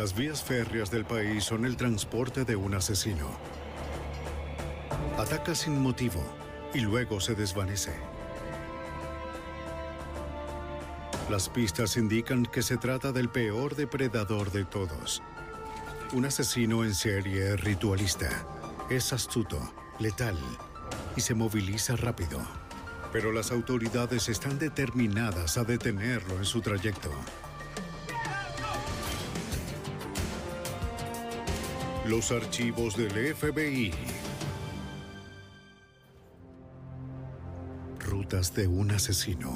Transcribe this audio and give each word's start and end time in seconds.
Las 0.00 0.14
vías 0.14 0.42
férreas 0.42 0.90
del 0.90 1.04
país 1.04 1.44
son 1.44 1.66
el 1.66 1.76
transporte 1.76 2.46
de 2.46 2.56
un 2.56 2.72
asesino. 2.72 3.28
Ataca 5.18 5.54
sin 5.54 5.78
motivo 5.78 6.24
y 6.72 6.80
luego 6.80 7.20
se 7.20 7.34
desvanece. 7.34 7.92
Las 11.28 11.50
pistas 11.50 11.98
indican 11.98 12.46
que 12.46 12.62
se 12.62 12.78
trata 12.78 13.12
del 13.12 13.28
peor 13.28 13.76
depredador 13.76 14.50
de 14.52 14.64
todos. 14.64 15.22
Un 16.14 16.24
asesino 16.24 16.82
en 16.82 16.94
serie 16.94 17.58
ritualista. 17.58 18.30
Es 18.88 19.12
astuto, 19.12 19.60
letal 19.98 20.38
y 21.14 21.20
se 21.20 21.34
moviliza 21.34 21.94
rápido. 21.96 22.40
Pero 23.12 23.32
las 23.32 23.52
autoridades 23.52 24.30
están 24.30 24.58
determinadas 24.58 25.58
a 25.58 25.64
detenerlo 25.64 26.38
en 26.38 26.46
su 26.46 26.62
trayecto. 26.62 27.10
Los 32.06 32.32
archivos 32.32 32.96
del 32.96 33.34
FBI. 33.34 33.92
Rutas 37.98 38.54
de 38.54 38.66
un 38.66 38.90
asesino. 38.90 39.52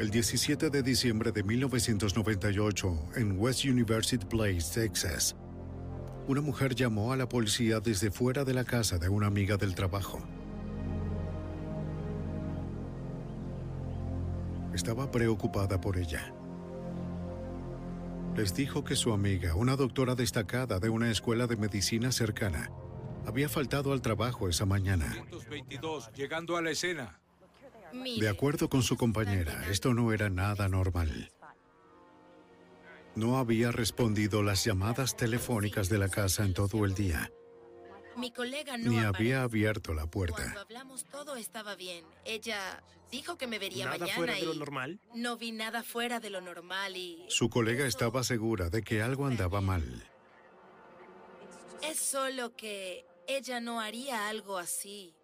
El 0.00 0.10
17 0.10 0.68
de 0.68 0.82
diciembre 0.82 1.30
de 1.30 1.44
1998, 1.44 2.98
en 3.14 3.38
West 3.38 3.64
University 3.64 4.26
Place, 4.26 4.74
Texas, 4.74 5.36
una 6.26 6.40
mujer 6.40 6.74
llamó 6.74 7.12
a 7.12 7.16
la 7.16 7.28
policía 7.28 7.78
desde 7.78 8.10
fuera 8.10 8.44
de 8.44 8.52
la 8.52 8.64
casa 8.64 8.98
de 8.98 9.08
una 9.08 9.28
amiga 9.28 9.56
del 9.56 9.76
trabajo. 9.76 10.18
Estaba 14.74 15.08
preocupada 15.08 15.80
por 15.80 15.96
ella. 15.98 16.34
Les 18.36 18.54
dijo 18.54 18.82
que 18.82 18.96
su 18.96 19.12
amiga, 19.12 19.54
una 19.54 19.76
doctora 19.76 20.14
destacada 20.14 20.78
de 20.78 20.88
una 20.88 21.10
escuela 21.10 21.46
de 21.46 21.56
medicina 21.56 22.12
cercana, 22.12 22.70
había 23.26 23.48
faltado 23.48 23.92
al 23.92 24.00
trabajo 24.00 24.48
esa 24.48 24.64
mañana. 24.64 25.14
222, 25.30 26.10
llegando 26.14 26.56
a 26.56 26.62
la 26.62 26.70
escena. 26.70 27.20
De 27.92 28.28
acuerdo 28.28 28.70
con 28.70 28.82
su 28.82 28.96
compañera, 28.96 29.66
esto 29.70 29.92
no 29.92 30.12
era 30.12 30.30
nada 30.30 30.68
normal. 30.68 31.30
No 33.14 33.36
había 33.36 33.70
respondido 33.70 34.42
las 34.42 34.64
llamadas 34.64 35.14
telefónicas 35.14 35.90
de 35.90 35.98
la 35.98 36.08
casa 36.08 36.44
en 36.44 36.54
todo 36.54 36.86
el 36.86 36.94
día, 36.94 37.30
Mi 38.16 38.30
colega 38.30 38.76
no 38.76 38.90
ni 38.90 38.98
había 38.98 39.42
abierto 39.42 39.92
la 39.94 40.06
Cuando 40.06 40.10
puerta. 40.10 40.60
hablamos 40.60 41.04
todo 41.06 41.36
estaba 41.36 41.74
bien. 41.74 42.04
Ella 42.24 42.82
dijo 43.10 43.36
que 43.38 43.46
me 43.46 43.58
vería 43.58 43.86
¿Nada 43.86 43.98
mañana 43.98 44.16
fuera 44.16 44.34
de 44.34 44.42
lo 44.44 44.54
y 44.54 44.58
normal? 44.58 45.00
no 45.14 45.36
vi 45.36 45.52
nada 45.52 45.82
fuera 45.82 46.20
de 46.20 46.30
lo 46.30 46.40
normal 46.40 46.96
y 46.96 47.24
Su 47.28 47.48
colega 47.50 47.86
estaba 47.86 48.22
segura 48.24 48.70
de 48.70 48.82
que 48.82 49.02
algo 49.02 49.26
andaba 49.26 49.60
mal. 49.60 50.04
es 51.82 51.98
solo 51.98 52.54
que 52.56 53.04
ella 53.26 53.60
no 53.60 53.80
haría 53.80 54.28
algo 54.28 54.58
así. 54.58 55.14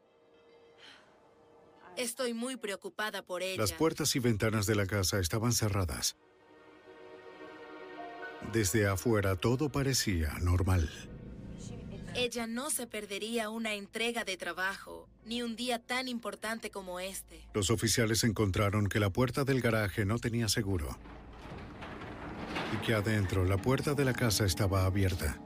Estoy 1.96 2.32
muy 2.32 2.56
preocupada 2.56 3.22
por 3.22 3.42
ella. 3.42 3.60
Las 3.60 3.72
puertas 3.72 4.14
y 4.16 4.18
ventanas 4.20 4.66
de 4.66 4.74
la 4.76 4.86
casa 4.86 5.18
estaban 5.18 5.52
cerradas. 5.52 6.16
Desde 8.52 8.86
afuera 8.86 9.34
todo 9.36 9.68
parecía 9.68 10.32
normal. 10.40 10.88
Ella 12.18 12.48
no 12.48 12.68
se 12.70 12.88
perdería 12.88 13.48
una 13.48 13.74
entrega 13.74 14.24
de 14.24 14.36
trabajo, 14.36 15.08
ni 15.24 15.42
un 15.42 15.54
día 15.54 15.78
tan 15.78 16.08
importante 16.08 16.68
como 16.68 16.98
este. 16.98 17.46
Los 17.54 17.70
oficiales 17.70 18.24
encontraron 18.24 18.88
que 18.88 18.98
la 18.98 19.08
puerta 19.08 19.44
del 19.44 19.60
garaje 19.60 20.04
no 20.04 20.18
tenía 20.18 20.48
seguro 20.48 20.98
y 22.74 22.84
que 22.84 22.94
adentro 22.94 23.44
la 23.44 23.56
puerta 23.56 23.94
de 23.94 24.04
la 24.04 24.14
casa 24.14 24.44
estaba 24.44 24.84
abierta. 24.84 25.40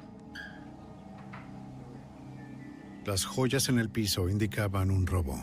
Las 3.04 3.26
joyas 3.26 3.68
en 3.68 3.78
el 3.78 3.90
piso 3.90 4.30
indicaban 4.30 4.90
un 4.90 5.06
robo. 5.06 5.38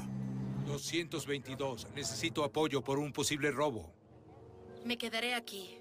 222, 0.65 1.89
necesito 1.93 2.43
apoyo 2.43 2.83
por 2.83 2.97
un 2.97 3.13
posible 3.13 3.51
robo. 3.51 3.93
Me 4.83 4.97
quedaré 4.97 5.35
aquí. 5.35 5.78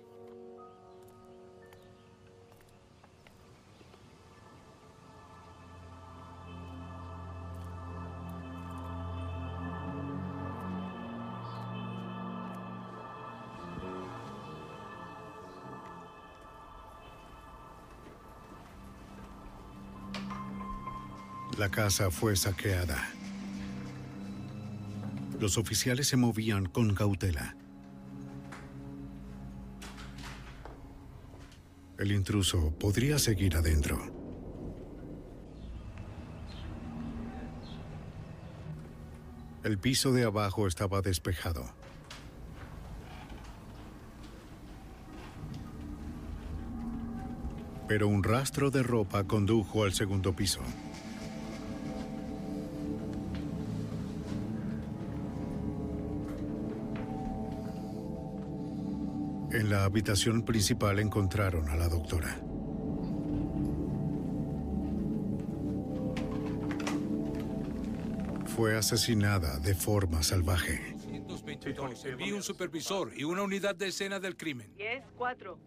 La 21.58 21.68
casa 21.68 22.12
fue 22.12 22.36
saqueada. 22.36 23.04
Los 25.40 25.58
oficiales 25.58 26.06
se 26.06 26.16
movían 26.16 26.66
con 26.66 26.94
cautela. 26.94 27.56
El 31.98 32.12
intruso 32.12 32.72
podría 32.78 33.18
seguir 33.18 33.56
adentro. 33.56 33.98
El 39.64 39.78
piso 39.78 40.12
de 40.12 40.22
abajo 40.26 40.68
estaba 40.68 41.02
despejado. 41.02 41.68
Pero 47.88 48.06
un 48.06 48.22
rastro 48.22 48.70
de 48.70 48.84
ropa 48.84 49.24
condujo 49.24 49.82
al 49.82 49.92
segundo 49.92 50.36
piso. 50.36 50.60
En 59.68 59.72
la 59.72 59.84
habitación 59.84 60.46
principal 60.46 60.98
encontraron 60.98 61.68
a 61.68 61.76
la 61.76 61.90
doctora. 61.90 62.40
Fue 68.46 68.78
asesinada 68.78 69.58
de 69.58 69.74
forma 69.74 70.22
salvaje. 70.22 70.96
222, 71.26 72.06
envíe 72.06 72.32
un 72.32 72.42
supervisor 72.42 73.12
y 73.14 73.24
una 73.24 73.42
unidad 73.42 73.74
de 73.76 73.88
escena 73.88 74.18
del 74.18 74.38
crimen. 74.38 74.72
10, 74.78 75.04
4. 75.14 75.58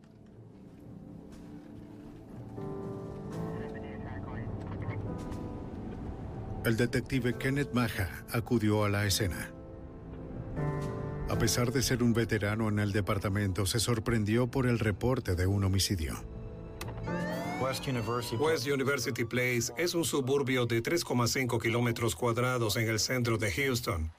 El 6.65 6.75
detective 6.75 7.37
Kenneth 7.37 7.71
Maja 7.73 8.09
acudió 8.31 8.83
a 8.83 8.89
la 8.89 9.05
escena. 9.05 9.51
A 11.41 11.43
pesar 11.43 11.71
de 11.71 11.81
ser 11.81 12.03
un 12.03 12.13
veterano 12.13 12.69
en 12.69 12.77
el 12.77 12.91
departamento, 12.91 13.65
se 13.65 13.79
sorprendió 13.79 14.45
por 14.45 14.67
el 14.67 14.77
reporte 14.77 15.33
de 15.33 15.47
un 15.47 15.63
homicidio. 15.63 16.13
West 17.59 17.87
University. 17.87 18.35
West 18.35 18.67
University 18.67 19.25
Place 19.25 19.73
es 19.75 19.95
un 19.95 20.05
suburbio 20.05 20.67
de 20.67 20.83
3,5 20.83 21.59
kilómetros 21.59 22.15
cuadrados 22.15 22.77
en 22.77 22.87
el 22.87 22.99
centro 22.99 23.39
de 23.39 23.51
Houston. 23.51 24.11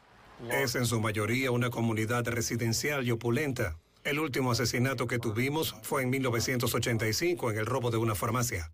Es 0.50 0.74
en 0.74 0.84
su 0.84 1.00
mayoría 1.00 1.52
una 1.52 1.70
comunidad 1.70 2.26
residencial 2.26 3.06
y 3.06 3.12
opulenta. 3.12 3.76
El 4.02 4.18
último 4.18 4.50
asesinato 4.50 5.06
que 5.06 5.20
tuvimos 5.20 5.76
fue 5.84 6.02
en 6.02 6.10
1985 6.10 7.52
en 7.52 7.58
el 7.58 7.66
robo 7.66 7.92
de 7.92 7.98
una 7.98 8.16
farmacia. 8.16 8.72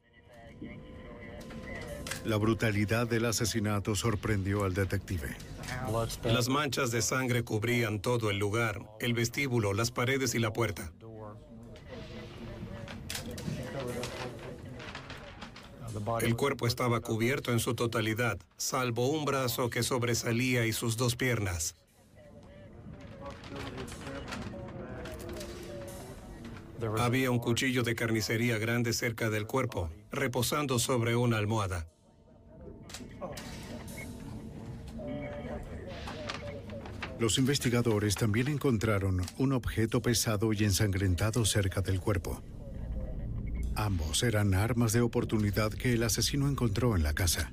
La 2.24 2.38
brutalidad 2.38 3.06
del 3.06 3.26
asesinato 3.26 3.94
sorprendió 3.94 4.64
al 4.64 4.72
detective. 4.72 5.36
Las 6.24 6.48
manchas 6.48 6.90
de 6.90 7.02
sangre 7.02 7.44
cubrían 7.44 8.00
todo 8.00 8.30
el 8.30 8.38
lugar, 8.38 8.82
el 9.00 9.14
vestíbulo, 9.14 9.72
las 9.74 9.90
paredes 9.90 10.34
y 10.34 10.38
la 10.38 10.52
puerta. 10.52 10.92
El 16.20 16.36
cuerpo 16.36 16.66
estaba 16.66 17.00
cubierto 17.00 17.52
en 17.52 17.60
su 17.60 17.74
totalidad, 17.74 18.38
salvo 18.56 19.08
un 19.08 19.24
brazo 19.24 19.70
que 19.70 19.82
sobresalía 19.82 20.66
y 20.66 20.72
sus 20.72 20.96
dos 20.96 21.16
piernas. 21.16 21.74
Había 26.98 27.30
un 27.30 27.40
cuchillo 27.40 27.82
de 27.82 27.94
carnicería 27.94 28.58
grande 28.58 28.92
cerca 28.92 29.30
del 29.30 29.46
cuerpo, 29.46 29.90
reposando 30.12 30.78
sobre 30.78 31.16
una 31.16 31.38
almohada. 31.38 31.88
Los 37.18 37.36
investigadores 37.36 38.14
también 38.14 38.46
encontraron 38.46 39.22
un 39.38 39.52
objeto 39.52 40.00
pesado 40.00 40.52
y 40.52 40.62
ensangrentado 40.62 41.44
cerca 41.44 41.80
del 41.80 41.98
cuerpo. 42.00 42.40
Ambos 43.74 44.22
eran 44.22 44.54
armas 44.54 44.92
de 44.92 45.00
oportunidad 45.00 45.72
que 45.72 45.94
el 45.94 46.04
asesino 46.04 46.48
encontró 46.48 46.94
en 46.94 47.02
la 47.02 47.14
casa. 47.14 47.52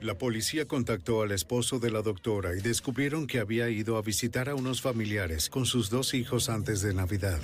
La 0.00 0.16
policía 0.16 0.66
contactó 0.66 1.22
al 1.22 1.32
esposo 1.32 1.78
de 1.78 1.90
la 1.90 2.02
doctora 2.02 2.56
y 2.56 2.60
descubrieron 2.60 3.26
que 3.26 3.38
había 3.38 3.68
ido 3.68 3.96
a 3.96 4.02
visitar 4.02 4.48
a 4.48 4.54
unos 4.54 4.80
familiares 4.80 5.50
con 5.50 5.66
sus 5.66 5.90
dos 5.90 6.14
hijos 6.14 6.48
antes 6.48 6.82
de 6.82 6.94
Navidad. 6.94 7.40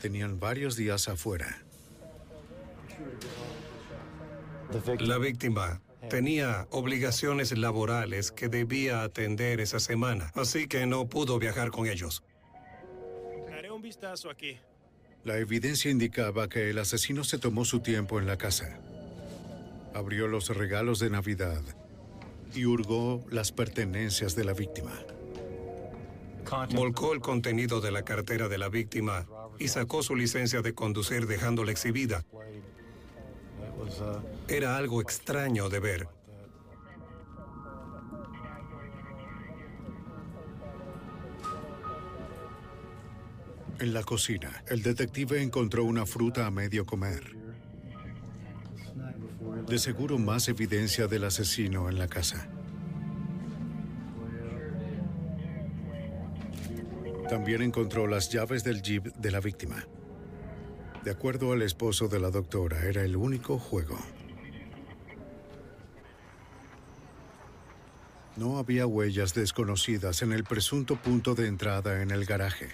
Tenían 0.00 0.38
varios 0.38 0.76
días 0.76 1.08
afuera. 1.08 1.64
La 5.00 5.18
víctima 5.18 5.82
tenía 6.08 6.66
obligaciones 6.70 7.56
laborales 7.56 8.32
que 8.32 8.48
debía 8.48 9.02
atender 9.02 9.60
esa 9.60 9.80
semana, 9.80 10.32
así 10.34 10.66
que 10.66 10.86
no 10.86 11.08
pudo 11.08 11.38
viajar 11.38 11.70
con 11.70 11.86
ellos. 11.86 12.22
Haré 13.52 13.70
un 13.70 13.82
vistazo 13.82 14.30
aquí. 14.30 14.58
La 15.24 15.38
evidencia 15.38 15.90
indicaba 15.90 16.48
que 16.48 16.70
el 16.70 16.78
asesino 16.78 17.22
se 17.22 17.38
tomó 17.38 17.64
su 17.64 17.80
tiempo 17.80 18.18
en 18.18 18.26
la 18.26 18.38
casa. 18.38 18.80
Abrió 19.94 20.26
los 20.26 20.48
regalos 20.48 20.98
de 20.98 21.10
Navidad 21.10 21.62
y 22.54 22.64
hurgó 22.64 23.24
las 23.30 23.52
pertenencias 23.52 24.34
de 24.34 24.44
la 24.44 24.52
víctima. 24.52 24.92
Volcó 26.74 27.12
el 27.12 27.20
contenido 27.20 27.80
de 27.80 27.92
la 27.92 28.02
cartera 28.02 28.48
de 28.48 28.58
la 28.58 28.68
víctima 28.68 29.26
y 29.58 29.68
sacó 29.68 30.02
su 30.02 30.16
licencia 30.16 30.60
de 30.60 30.74
conducir 30.74 31.26
dejándola 31.26 31.70
exhibida. 31.70 32.24
Era 34.48 34.76
algo 34.76 35.00
extraño 35.00 35.68
de 35.68 35.80
ver. 35.80 36.08
En 43.78 43.92
la 43.92 44.04
cocina, 44.04 44.62
el 44.68 44.82
detective 44.82 45.42
encontró 45.42 45.84
una 45.84 46.06
fruta 46.06 46.46
a 46.46 46.50
medio 46.50 46.86
comer. 46.86 47.36
De 49.66 49.78
seguro 49.78 50.18
más 50.18 50.48
evidencia 50.48 51.08
del 51.08 51.24
asesino 51.24 51.88
en 51.88 51.98
la 51.98 52.06
casa. 52.06 52.48
También 57.28 57.62
encontró 57.62 58.06
las 58.06 58.30
llaves 58.30 58.62
del 58.62 58.82
jeep 58.82 59.04
de 59.16 59.30
la 59.30 59.40
víctima. 59.40 59.84
De 61.04 61.10
acuerdo 61.10 61.52
al 61.52 61.62
esposo 61.62 62.06
de 62.08 62.20
la 62.20 62.30
doctora, 62.30 62.84
era 62.84 63.02
el 63.02 63.16
único 63.16 63.58
juego. 63.58 63.98
No 68.36 68.58
había 68.58 68.86
huellas 68.86 69.34
desconocidas 69.34 70.22
en 70.22 70.32
el 70.32 70.44
presunto 70.44 70.96
punto 70.96 71.34
de 71.34 71.48
entrada 71.48 72.02
en 72.02 72.10
el 72.12 72.24
garaje. 72.24 72.70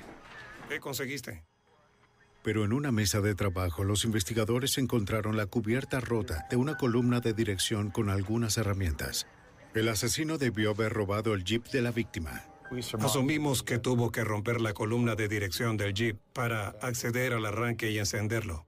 ¿Qué 0.69 0.79
conseguiste? 0.79 1.43
Pero 2.43 2.65
en 2.65 2.73
una 2.73 2.93
mesa 2.93 3.21
de 3.21 3.35
trabajo, 3.35 3.83
los 3.83 4.05
investigadores 4.05 4.79
encontraron 4.79 5.37
la 5.37 5.47
cubierta 5.47 5.99
rota 6.01 6.47
de 6.51 6.57
una 6.57 6.77
columna 6.77 7.21
de 7.21 7.33
dirección 7.33 7.91
con 7.91 8.11
algunas 8.11 8.59
herramientas. 8.59 9.27
El 9.75 9.89
asesino 9.89 10.39
debió 10.39 10.71
haber 10.71 10.93
robado 10.93 11.35
el 11.35 11.45
jeep 11.45 11.67
de 11.69 11.83
la 11.83 11.91
víctima. 11.91 12.45
Asumimos 13.00 13.62
que 13.62 13.79
tuvo 13.79 14.12
que 14.12 14.25
romper 14.25 14.61
la 14.61 14.75
columna 14.75 15.15
de 15.15 15.29
dirección 15.29 15.76
del 15.76 15.94
jeep 15.94 16.19
para 16.32 16.69
acceder 16.82 17.32
al 17.32 17.47
arranque 17.47 17.91
y 17.91 17.99
encenderlo. 17.99 18.67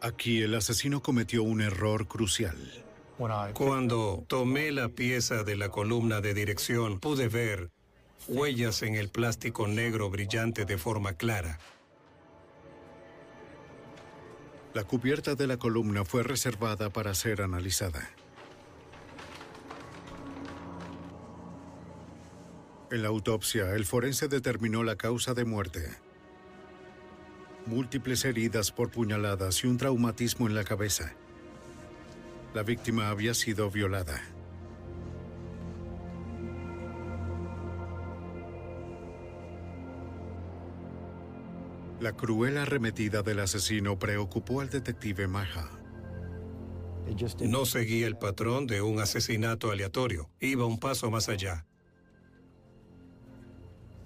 Aquí 0.00 0.42
el 0.42 0.54
asesino 0.54 1.02
cometió 1.02 1.42
un 1.42 1.60
error 1.60 2.06
crucial. 2.06 2.56
Cuando 3.52 4.24
tomé 4.28 4.72
la 4.72 4.88
pieza 4.88 5.44
de 5.44 5.56
la 5.56 5.68
columna 5.68 6.22
de 6.22 6.32
dirección, 6.32 7.00
pude 7.00 7.28
ver 7.28 7.70
huellas 8.28 8.82
en 8.82 8.94
el 8.94 9.10
plástico 9.10 9.68
negro 9.68 10.08
brillante 10.08 10.64
de 10.64 10.78
forma 10.78 11.14
clara. 11.14 11.58
La 14.72 14.84
cubierta 14.84 15.34
de 15.34 15.46
la 15.46 15.58
columna 15.58 16.04
fue 16.04 16.22
reservada 16.22 16.90
para 16.90 17.12
ser 17.14 17.42
analizada. 17.42 18.08
En 22.90 23.02
la 23.02 23.08
autopsia, 23.08 23.76
el 23.76 23.84
forense 23.84 24.26
determinó 24.26 24.82
la 24.82 24.96
causa 24.96 25.32
de 25.32 25.44
muerte. 25.44 25.88
Múltiples 27.66 28.24
heridas 28.24 28.72
por 28.72 28.90
puñaladas 28.90 29.62
y 29.62 29.68
un 29.68 29.76
traumatismo 29.76 30.48
en 30.48 30.56
la 30.56 30.64
cabeza. 30.64 31.14
La 32.52 32.64
víctima 32.64 33.10
había 33.10 33.32
sido 33.32 33.70
violada. 33.70 34.20
La 42.00 42.16
cruel 42.16 42.58
arremetida 42.58 43.22
del 43.22 43.38
asesino 43.38 44.00
preocupó 44.00 44.62
al 44.62 44.70
detective 44.70 45.28
Maja. 45.28 45.70
No 47.40 47.66
seguía 47.66 48.08
el 48.08 48.16
patrón 48.16 48.66
de 48.66 48.82
un 48.82 48.98
asesinato 48.98 49.70
aleatorio, 49.70 50.28
iba 50.40 50.64
un 50.64 50.80
paso 50.80 51.08
más 51.08 51.28
allá. 51.28 51.66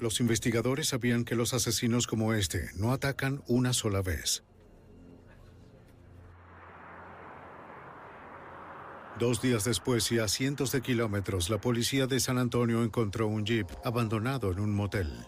Los 0.05 0.21
investigadores 0.21 0.89
sabían 0.89 1.25
que 1.25 1.35
los 1.35 1.55
asesinos 1.55 2.07
como 2.07 2.35
este 2.35 2.69
no 2.77 2.93
atacan 2.93 3.43
una 3.47 3.73
sola 3.73 4.03
vez. 4.03 4.45
Dos 9.19 9.41
días 9.41 9.65
después 9.65 10.13
y 10.13 10.19
a 10.19 10.29
cientos 10.29 10.73
de 10.73 10.83
kilómetros, 10.83 11.49
la 11.49 11.59
policía 11.59 12.07
de 12.07 12.21
San 12.21 12.37
Antonio 12.37 12.85
encontró 12.85 13.29
un 13.29 13.47
jeep 13.47 13.67
abandonado 13.83 14.53
en 14.53 14.61
un 14.61 14.75
motel. 14.75 15.27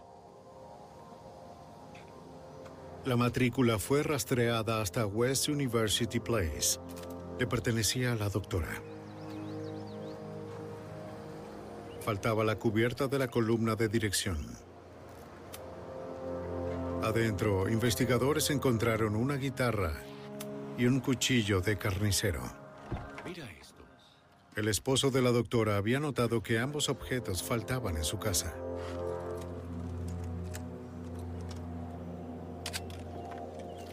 La 3.06 3.16
matrícula 3.16 3.78
fue 3.78 4.02
rastreada 4.02 4.82
hasta 4.82 5.06
West 5.06 5.48
University 5.48 6.20
Place. 6.20 6.78
Le 7.38 7.46
pertenecía 7.46 8.12
a 8.12 8.16
la 8.16 8.28
doctora. 8.28 8.82
Faltaba 12.02 12.44
la 12.44 12.58
cubierta 12.58 13.08
de 13.08 13.18
la 13.18 13.28
columna 13.28 13.74
de 13.74 13.88
dirección. 13.88 14.65
Adentro, 17.02 17.68
investigadores 17.68 18.50
encontraron 18.50 19.16
una 19.16 19.36
guitarra 19.36 19.94
y 20.78 20.86
un 20.86 21.00
cuchillo 21.00 21.60
de 21.60 21.78
carnicero. 21.78 22.42
Mira 23.24 23.50
esto. 23.52 23.84
El 24.56 24.68
esposo 24.68 25.10
de 25.10 25.22
la 25.22 25.30
doctora 25.30 25.76
había 25.76 26.00
notado 26.00 26.42
que 26.42 26.58
ambos 26.58 26.88
objetos 26.88 27.42
faltaban 27.42 27.96
en 27.96 28.04
su 28.04 28.18
casa. 28.18 28.54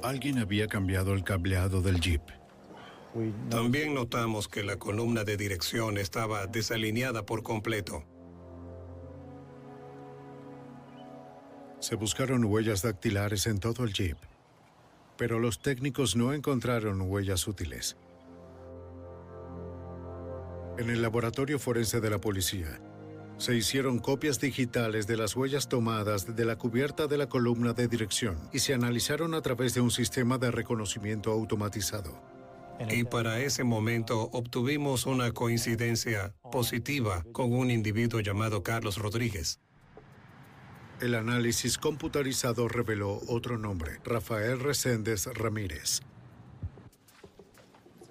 Alguien 0.02 0.40
había 0.40 0.68
cambiado 0.68 1.14
el 1.14 1.24
cableado 1.24 1.82
del 1.82 2.00
jeep. 2.02 2.22
También 3.50 3.94
notamos 3.94 4.48
que 4.48 4.64
la 4.64 4.78
columna 4.78 5.24
de 5.24 5.38
dirección 5.38 5.98
estaba 5.98 6.48
desalineada 6.48 7.26
por 7.26 7.44
completo. 7.44 8.04
Se 11.84 11.96
buscaron 11.96 12.46
huellas 12.46 12.82
dactilares 12.82 13.46
en 13.46 13.60
todo 13.60 13.84
el 13.84 13.92
jeep, 13.92 14.16
pero 15.18 15.38
los 15.38 15.60
técnicos 15.62 16.16
no 16.16 16.32
encontraron 16.32 17.02
huellas 17.02 17.46
útiles. 17.46 17.98
En 20.78 20.90
el 20.90 21.02
laboratorio 21.02 21.60
forense 21.60 22.00
de 22.00 22.10
la 22.10 22.22
policía, 22.22 22.80
se 23.38 23.58
hicieron 23.58 24.00
copias 24.00 24.40
digitales 24.40 25.08
de 25.08 25.18
las 25.18 25.36
huellas 25.36 25.68
tomadas 25.68 26.34
de 26.34 26.46
la 26.46 26.56
cubierta 26.56 27.08
de 27.08 27.18
la 27.18 27.28
columna 27.28 27.74
de 27.74 27.90
dirección 27.90 28.38
y 28.54 28.60
se 28.60 28.74
analizaron 28.74 29.34
a 29.34 29.42
través 29.42 29.74
de 29.74 29.82
un 29.82 29.92
sistema 29.92 30.38
de 30.38 30.52
reconocimiento 30.52 31.34
automatizado. 31.34 32.18
Y 32.90 33.04
para 33.04 33.42
ese 33.42 33.66
momento 33.66 34.30
obtuvimos 34.32 35.06
una 35.06 35.34
coincidencia 35.34 36.34
positiva 36.50 37.26
con 37.34 37.52
un 37.52 37.70
individuo 37.70 38.22
llamado 38.22 38.64
Carlos 38.64 38.98
Rodríguez. 39.00 39.60
El 41.04 41.16
análisis 41.16 41.78
computarizado 41.78 42.70
reveló 42.70 43.20
otro 43.28 43.58
nombre, 43.58 44.00
Rafael 44.06 44.58
Reséndez 44.62 45.26
Ramírez. 45.26 46.00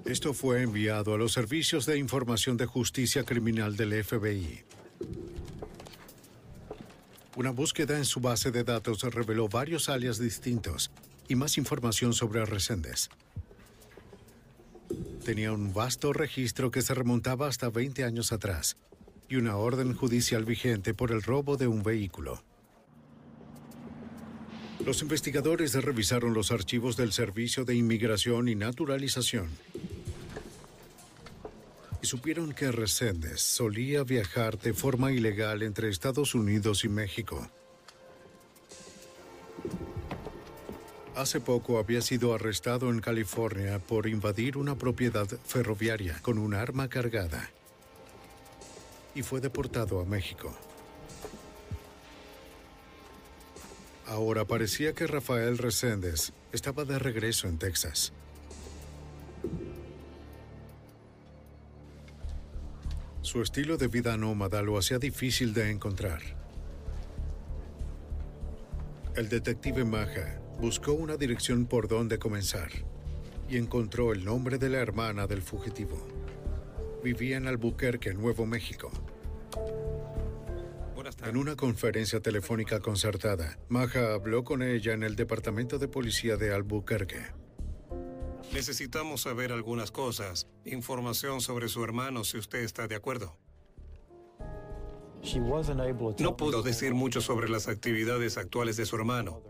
Esto 0.05 0.35
fue 0.35 0.61
enviado 0.61 1.15
a 1.15 1.17
los 1.17 1.33
servicios 1.33 1.87
de 1.87 1.97
información 1.97 2.59
de 2.59 2.67
justicia 2.67 3.25
criminal 3.25 3.79
del 3.79 4.05
FBI. 4.05 4.63
Una 7.37 7.51
búsqueda 7.51 7.97
en 7.97 8.05
su 8.05 8.21
base 8.21 8.51
de 8.51 8.63
datos 8.63 9.03
reveló 9.05 9.49
varios 9.49 9.89
alias 9.89 10.19
distintos 10.19 10.91
y 11.29 11.35
más 11.35 11.57
información 11.57 12.13
sobre 12.13 12.45
Reséndez. 12.45 13.09
Tenía 15.25 15.51
un 15.53 15.73
vasto 15.73 16.13
registro 16.13 16.71
que 16.71 16.83
se 16.83 16.93
remontaba 16.93 17.49
hasta 17.49 17.71
20 17.71 18.05
años 18.05 18.33
atrás 18.33 18.77
y 19.31 19.37
una 19.37 19.57
orden 19.57 19.95
judicial 19.95 20.45
vigente 20.45 20.93
por 20.93 21.11
el 21.11 21.23
robo 21.23 21.57
de 21.57 21.69
un 21.69 21.83
vehículo. 21.83 22.45
Los 24.85 25.01
investigadores 25.01 25.75
revisaron 25.75 26.35
los 26.35 26.51
archivos 26.51 26.97
del 26.97 27.13
Servicio 27.13 27.65
de 27.65 27.77
Inmigración 27.77 28.49
y 28.49 28.57
Naturalización 28.57 29.49
y 32.03 32.07
supieron 32.07 32.53
que 32.53 32.73
Reséndez 32.73 33.41
solía 33.41 34.03
viajar 34.03 34.59
de 34.59 34.75
forma 34.75 35.13
ilegal 35.13 35.63
entre 35.63 35.89
Estados 35.89 36.35
Unidos 36.35 36.85
y 36.85 36.89
México. 36.89 37.49
Hace 41.15 41.41
poco 41.41 41.79
había 41.79 42.01
sido 42.01 42.35
arrestado 42.35 42.91
en 42.91 43.01
California 43.01 43.79
por 43.79 44.09
invadir 44.09 44.57
una 44.57 44.77
propiedad 44.77 45.29
ferroviaria 45.47 46.19
con 46.23 46.39
un 46.39 46.55
arma 46.55 46.89
cargada 46.89 47.51
y 49.15 49.23
fue 49.23 49.41
deportado 49.41 50.01
a 50.01 50.05
México. 50.05 50.53
Ahora 54.07 54.45
parecía 54.45 54.93
que 54.93 55.07
Rafael 55.07 55.59
Reséndez 55.59 56.33
estaba 56.53 56.85
de 56.85 56.99
regreso 56.99 57.49
en 57.49 57.59
Texas. 57.59 58.13
Su 63.23 63.41
estilo 63.41 63.77
de 63.77 63.89
vida 63.89 64.17
nómada 64.17 64.63
lo 64.63 64.77
hacía 64.77 64.99
difícil 64.99 65.55
de 65.55 65.71
encontrar. 65.71 66.21
El 69.15 69.29
detective 69.29 69.85
Maja 69.85 70.41
buscó 70.61 70.93
una 70.93 71.17
dirección 71.17 71.67
por 71.67 71.87
donde 71.87 72.19
comenzar 72.19 72.71
y 73.49 73.57
encontró 73.57 74.13
el 74.13 74.25
nombre 74.25 74.59
de 74.59 74.69
la 74.69 74.79
hermana 74.79 75.27
del 75.27 75.43
fugitivo. 75.43 75.97
Vivía 77.05 77.37
en 77.37 77.47
Albuquerque, 77.47 78.15
Nuevo 78.15 78.47
México. 78.47 78.91
Buenas 81.03 81.29
En 81.29 81.37
una 81.37 81.57
conferencia 81.57 82.21
telefónica 82.21 82.79
concertada, 82.79 83.59
Maja 83.69 84.15
habló 84.15 84.45
con 84.45 84.63
ella 84.63 84.93
en 84.93 85.03
el 85.03 85.17
Departamento 85.17 85.81
de 85.81 85.89
Policía 85.89 86.37
de 86.37 86.55
Albuquerque. 86.55 87.27
Necesitamos 88.53 89.23
saber 89.23 89.51
algunas 89.51 89.91
cosas. 89.91 90.47
Información 90.65 91.41
sobre 91.41 91.67
su 91.67 91.83
hermano, 91.83 92.23
si 92.23 92.39
usted 92.39 92.61
está 92.61 92.87
de 92.87 92.95
acuerdo. 92.95 93.37
No 96.21 96.37
pudo 96.37 96.63
decir 96.63 96.95
mucho 96.95 97.21
sobre 97.21 97.49
las 97.49 97.67
actividades 97.67 98.39
actuales 98.39 98.77
de 98.77 98.87
su 98.87 98.95
hermano. 98.95 99.43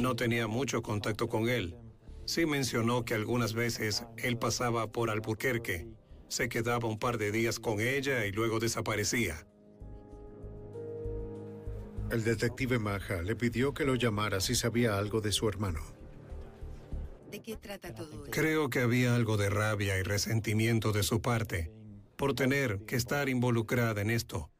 No 0.00 0.16
tenía 0.16 0.48
mucho 0.48 0.82
contacto 0.82 1.28
con 1.28 1.48
él. 1.48 1.76
Sí 2.24 2.44
mencionó 2.44 3.04
que 3.04 3.14
algunas 3.14 3.54
veces 3.54 4.04
él 4.16 4.36
pasaba 4.36 4.90
por 4.90 5.10
Albuquerque, 5.10 5.86
se 6.26 6.48
quedaba 6.48 6.88
un 6.88 6.98
par 6.98 7.18
de 7.18 7.30
días 7.30 7.60
con 7.60 7.78
ella 7.78 8.26
y 8.26 8.32
luego 8.32 8.58
desaparecía. 8.58 9.46
El 12.10 12.22
detective 12.22 12.78
Maja 12.78 13.22
le 13.22 13.34
pidió 13.34 13.74
que 13.74 13.84
lo 13.84 13.96
llamara 13.96 14.40
si 14.40 14.54
sabía 14.54 14.96
algo 14.96 15.20
de 15.20 15.32
su 15.32 15.48
hermano. 15.48 15.80
¿De 17.30 17.42
qué 17.42 17.56
trata 17.56 17.92
todo 17.92 18.24
esto? 18.24 18.30
Creo 18.30 18.70
que 18.70 18.78
había 18.80 19.16
algo 19.16 19.36
de 19.36 19.50
rabia 19.50 19.98
y 19.98 20.02
resentimiento 20.02 20.92
de 20.92 21.02
su 21.02 21.20
parte 21.20 21.72
por 22.16 22.34
tener 22.34 22.84
que 22.86 22.94
estar 22.94 23.28
involucrada 23.28 24.00
en 24.00 24.10
esto. 24.10 24.50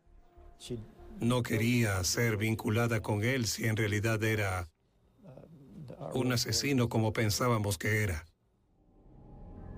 No 1.21 1.43
quería 1.43 2.03
ser 2.03 2.37
vinculada 2.37 3.01
con 3.01 3.23
él 3.23 3.47
si 3.47 3.67
en 3.67 3.77
realidad 3.77 4.23
era 4.25 4.69
un 6.15 6.33
asesino 6.33 6.89
como 6.89 7.13
pensábamos 7.13 7.79
que 7.79 8.03
era. 8.03 8.27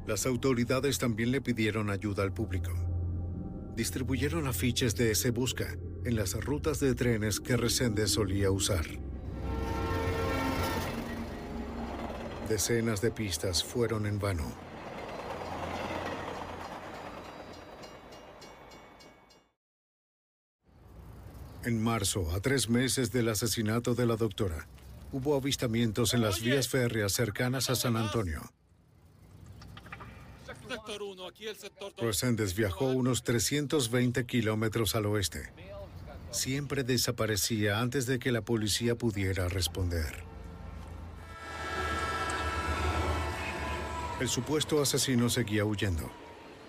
Las 0.07 0.25
autoridades 0.25 0.99
también 0.99 1.33
le 1.33 1.43
pidieron 1.43 1.91
ayuda 1.91 2.23
al 2.23 2.33
público. 2.33 2.73
Distribuyeron 3.77 4.47
afiches 4.47 4.97
de 4.97 5.15
Se 5.15 5.31
Busca 5.31 5.77
en 6.09 6.17
las 6.17 6.33
rutas 6.33 6.81
de 6.81 6.95
trenes 6.95 7.39
que 7.39 7.55
Resende 7.59 8.07
solía 8.07 8.51
usar. 8.51 8.87
Decenas 12.49 13.03
de 13.03 13.11
pistas 13.11 13.63
fueron 13.63 14.07
en 14.07 14.19
vano. 14.19 14.51
En 21.65 21.83
marzo, 21.83 22.33
a 22.35 22.41
tres 22.41 22.71
meses 22.71 23.13
del 23.13 23.29
asesinato 23.29 23.95
de 23.95 24.07
la 24.07 24.17
doctora, 24.17 24.67
hubo 25.13 25.37
avistamientos 25.37 26.15
en 26.15 26.23
las 26.23 26.41
vías 26.41 26.69
férreas 26.69 27.13
cercanas 27.13 27.69
a 27.69 27.75
San 27.75 27.99
Antonio. 27.99 28.51
Sector 30.67 31.03
1, 31.03 31.27
aquí 31.27 31.47
el 31.47 31.57
sector 31.57 31.93
Reséndez 31.99 32.55
viajó 32.55 32.87
unos 32.87 33.25
320 33.25 34.25
kilómetros 34.25 34.95
al 34.95 35.05
oeste. 35.05 35.53
Siempre 36.31 36.85
desaparecía 36.85 37.81
antes 37.81 38.07
de 38.07 38.19
que 38.19 38.33
la 38.33 38.43
policía 38.43 38.95
pudiera 38.95 39.49
responder. 39.49 40.25
El 44.21 44.29
supuesto 44.29 44.83
asesino 44.83 45.31
seguía 45.31 45.65
huyendo, 45.65 46.11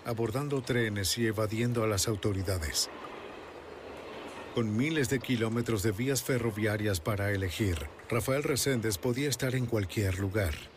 abordando 0.04 0.62
trenes 0.62 1.18
y 1.18 1.26
evadiendo 1.26 1.82
a 1.82 1.88
las 1.88 2.06
autoridades. 2.08 2.88
Con 4.54 4.76
miles 4.76 5.10
de 5.10 5.20
kilómetros 5.20 5.82
de 5.82 5.92
vías 5.92 6.22
ferroviarias 6.22 7.00
para 7.00 7.30
elegir, 7.30 7.76
Rafael 8.08 8.42
Reséndez 8.42 8.98
podía 8.98 9.28
estar 9.28 9.54
en 9.54 9.66
cualquier 9.66 10.18
lugar. 10.18 10.69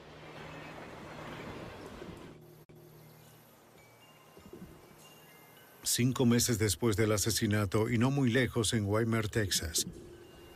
Cinco 5.95 6.25
meses 6.25 6.57
después 6.57 6.97
del 6.97 7.11
asesinato 7.11 7.87
y 7.87 7.99
no 7.99 8.09
muy 8.09 8.31
lejos 8.31 8.73
en 8.73 8.87
Weimar, 8.87 9.27
Texas, 9.27 9.85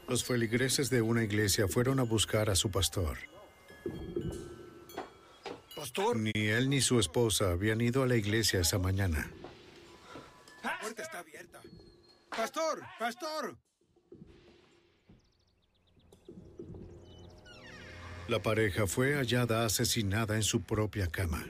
los 0.08 0.24
feligreses 0.24 0.90
de 0.90 1.04
una 1.04 1.24
iglesia 1.24 1.68
fueron 1.68 2.00
a 2.00 2.04
buscar 2.04 2.50
a 2.50 2.56
su 2.56 2.72
pastor. 2.72 3.20
Pastor, 5.76 6.18
Ni 6.18 6.32
él 6.34 6.72
ni 6.72 6.82
su 6.82 7.00
esposa 7.00 7.52
habían 7.52 7.82
ido 7.82 8.02
a 8.02 8.08
la 8.08 8.16
iglesia 8.16 8.62
esa 8.62 8.80
mañana. 8.80 9.30
la 10.64 10.80
puerta 10.80 11.04
está 11.04 11.20
abierta. 11.20 11.62
Pastor, 12.32 12.82
pastor. 12.98 13.58
La 18.28 18.42
pareja 18.42 18.88
fue 18.88 19.14
hallada 19.14 19.68
asesinada 19.68 20.36
en 20.36 20.42
su 20.42 20.64
propia 20.64 21.06
cama. 21.06 21.46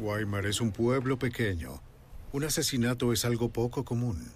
Weimar 0.00 0.46
es 0.46 0.62
un 0.62 0.72
pueblo 0.72 1.18
pequeño. 1.18 1.82
Un 2.32 2.44
asesinato 2.44 3.12
es 3.12 3.26
algo 3.26 3.50
poco 3.50 3.84
común. 3.84 4.32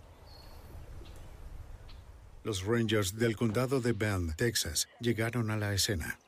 Los 2.43 2.65
Rangers 2.65 3.17
del 3.17 3.35
condado 3.37 3.81
de 3.81 3.93
Bend, 3.93 4.37
Texas, 4.37 4.89
llegaron 5.01 5.51
a 5.51 5.57
la 5.57 5.73
escena. 5.73 6.19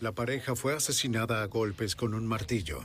La 0.00 0.12
pareja 0.12 0.54
fue 0.54 0.74
asesinada 0.74 1.42
a 1.42 1.46
golpes 1.46 1.96
con 1.96 2.14
un 2.14 2.26
martillo, 2.26 2.82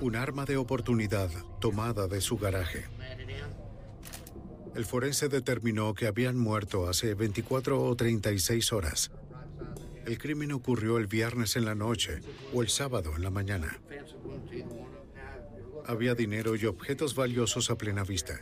un 0.00 0.14
arma 0.14 0.44
de 0.44 0.58
oportunidad 0.58 1.30
tomada 1.58 2.06
de 2.06 2.20
su 2.20 2.38
garaje. 2.38 2.86
El 4.74 4.84
forense 4.84 5.28
determinó 5.28 5.94
que 5.94 6.06
habían 6.06 6.36
muerto 6.36 6.88
hace 6.88 7.14
24 7.14 7.82
o 7.82 7.96
36 7.96 8.72
horas. 8.72 9.10
El 10.10 10.18
crimen 10.18 10.50
ocurrió 10.50 10.98
el 10.98 11.06
viernes 11.06 11.54
en 11.54 11.64
la 11.64 11.76
noche 11.76 12.20
o 12.52 12.62
el 12.62 12.68
sábado 12.68 13.12
en 13.14 13.22
la 13.22 13.30
mañana. 13.30 13.78
Había 15.86 16.16
dinero 16.16 16.56
y 16.56 16.66
objetos 16.66 17.14
valiosos 17.14 17.70
a 17.70 17.78
plena 17.78 18.02
vista. 18.02 18.40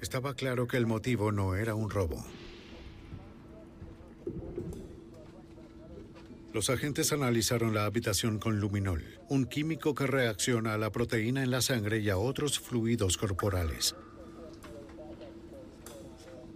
Estaba 0.00 0.34
claro 0.34 0.68
que 0.68 0.76
el 0.76 0.86
motivo 0.86 1.32
no 1.32 1.56
era 1.56 1.74
un 1.74 1.90
robo. 1.90 2.24
Los 6.52 6.70
agentes 6.70 7.12
analizaron 7.12 7.74
la 7.74 7.84
habitación 7.84 8.38
con 8.38 8.60
luminol, 8.60 9.02
un 9.28 9.46
químico 9.46 9.92
que 9.96 10.06
reacciona 10.06 10.74
a 10.74 10.78
la 10.78 10.92
proteína 10.92 11.42
en 11.42 11.50
la 11.50 11.62
sangre 11.62 11.98
y 11.98 12.10
a 12.10 12.16
otros 12.16 12.60
fluidos 12.60 13.18
corporales. 13.18 13.96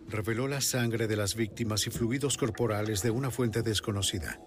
Reveló 0.09 0.47
la 0.47 0.61
sangre 0.61 1.09
de 1.09 1.17
las 1.17 1.35
víctimas 1.35 1.87
y 1.87 1.91
fluidos 1.91 2.37
corporales 2.37 3.03
de 3.03 3.11
una 3.11 3.31
fuente 3.31 3.63
desconocida. 3.63 4.41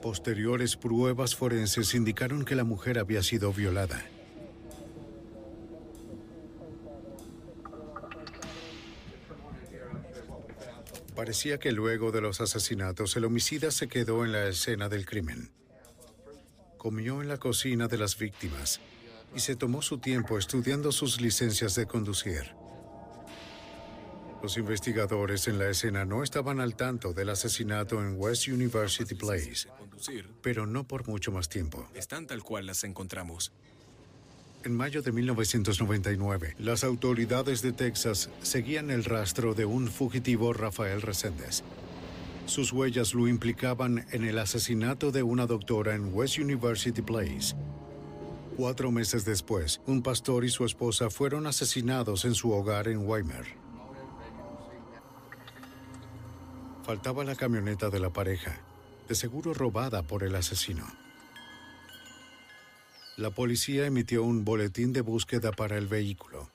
Posteriores 0.00 0.76
pruebas 0.76 1.34
forenses 1.34 1.94
indicaron 1.94 2.44
que 2.44 2.54
la 2.54 2.64
mujer 2.64 2.98
había 2.98 3.22
sido 3.22 3.52
violada. 3.52 4.02
Parecía 11.14 11.58
que 11.58 11.72
luego 11.72 12.12
de 12.12 12.22
los 12.22 12.40
asesinatos 12.40 13.14
el 13.16 13.26
homicida 13.26 13.70
se 13.72 13.88
quedó 13.88 14.24
en 14.24 14.32
la 14.32 14.46
escena 14.48 14.88
del 14.88 15.04
crimen. 15.04 15.50
Comió 16.78 17.20
en 17.20 17.28
la 17.28 17.36
cocina 17.36 17.88
de 17.88 17.98
las 17.98 18.16
víctimas 18.16 18.80
y 19.34 19.40
se 19.40 19.54
tomó 19.54 19.82
su 19.82 19.98
tiempo 19.98 20.38
estudiando 20.38 20.92
sus 20.92 21.20
licencias 21.20 21.74
de 21.74 21.84
conducir. 21.84 22.59
Los 24.42 24.56
investigadores 24.56 25.48
en 25.48 25.58
la 25.58 25.68
escena 25.68 26.06
no 26.06 26.22
estaban 26.22 26.60
al 26.60 26.74
tanto 26.74 27.12
del 27.12 27.28
asesinato 27.28 28.00
en 28.00 28.14
West 28.18 28.48
University 28.48 29.14
Place, 29.14 29.68
pero 30.40 30.66
no 30.66 30.84
por 30.84 31.06
mucho 31.06 31.30
más 31.30 31.48
tiempo. 31.48 31.86
Están 31.94 32.26
tal 32.26 32.42
cual 32.42 32.66
las 32.66 32.84
encontramos. 32.84 33.52
En 34.64 34.74
mayo 34.74 35.02
de 35.02 35.12
1999, 35.12 36.56
las 36.58 36.84
autoridades 36.84 37.60
de 37.60 37.72
Texas 37.72 38.30
seguían 38.42 38.90
el 38.90 39.04
rastro 39.04 39.54
de 39.54 39.66
un 39.66 39.88
fugitivo 39.88 40.52
Rafael 40.52 41.02
Reséndez. 41.02 41.62
Sus 42.46 42.72
huellas 42.72 43.14
lo 43.14 43.28
implicaban 43.28 44.06
en 44.10 44.24
el 44.24 44.38
asesinato 44.38 45.12
de 45.12 45.22
una 45.22 45.46
doctora 45.46 45.94
en 45.94 46.12
West 46.14 46.38
University 46.38 47.00
Place. 47.02 47.54
Cuatro 48.56 48.90
meses 48.90 49.24
después, 49.24 49.80
un 49.86 50.02
pastor 50.02 50.44
y 50.44 50.48
su 50.48 50.64
esposa 50.64 51.10
fueron 51.10 51.46
asesinados 51.46 52.24
en 52.24 52.34
su 52.34 52.52
hogar 52.52 52.88
en 52.88 53.06
Weimar. 53.06 53.69
Faltaba 56.90 57.22
la 57.22 57.36
camioneta 57.36 57.88
de 57.88 58.00
la 58.00 58.10
pareja, 58.10 58.58
de 59.08 59.14
seguro 59.14 59.54
robada 59.54 60.02
por 60.02 60.24
el 60.24 60.34
asesino. 60.34 60.84
La 63.16 63.30
policía 63.30 63.86
emitió 63.86 64.24
un 64.24 64.44
boletín 64.44 64.92
de 64.92 65.00
búsqueda 65.00 65.52
para 65.52 65.78
el 65.78 65.86
vehículo. 65.86 66.50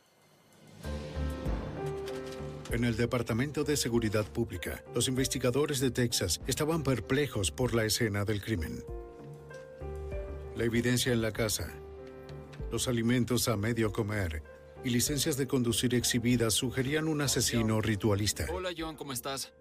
En 2.70 2.84
el 2.84 2.98
Departamento 2.98 3.64
de 3.64 3.78
Seguridad 3.78 4.26
Pública, 4.26 4.84
los 4.94 5.08
investigadores 5.08 5.80
de 5.80 5.92
Texas 5.92 6.42
estaban 6.48 6.84
perplejos 6.84 7.52
por 7.52 7.74
la 7.74 7.86
escena 7.86 8.26
del 8.26 8.42
crimen. 8.42 8.84
La 10.58 10.66
evidencia 10.66 11.14
en 11.14 11.22
la 11.22 11.32
casa, 11.32 11.72
los 12.74 12.90
alimentos 12.90 13.48
a 13.48 13.56
medio 13.56 13.94
comer 13.94 14.44
y 14.84 14.90
licencias 14.90 15.38
de 15.38 15.48
conducir 15.48 15.96
exhibidas 15.96 16.56
sugerían 16.56 17.08
un 17.08 17.22
asesino 17.22 17.80
ritualista. 17.80 18.48
Hola 18.52 18.72
John, 18.78 18.98
¿cómo 18.98 19.14
estás? 19.14 19.54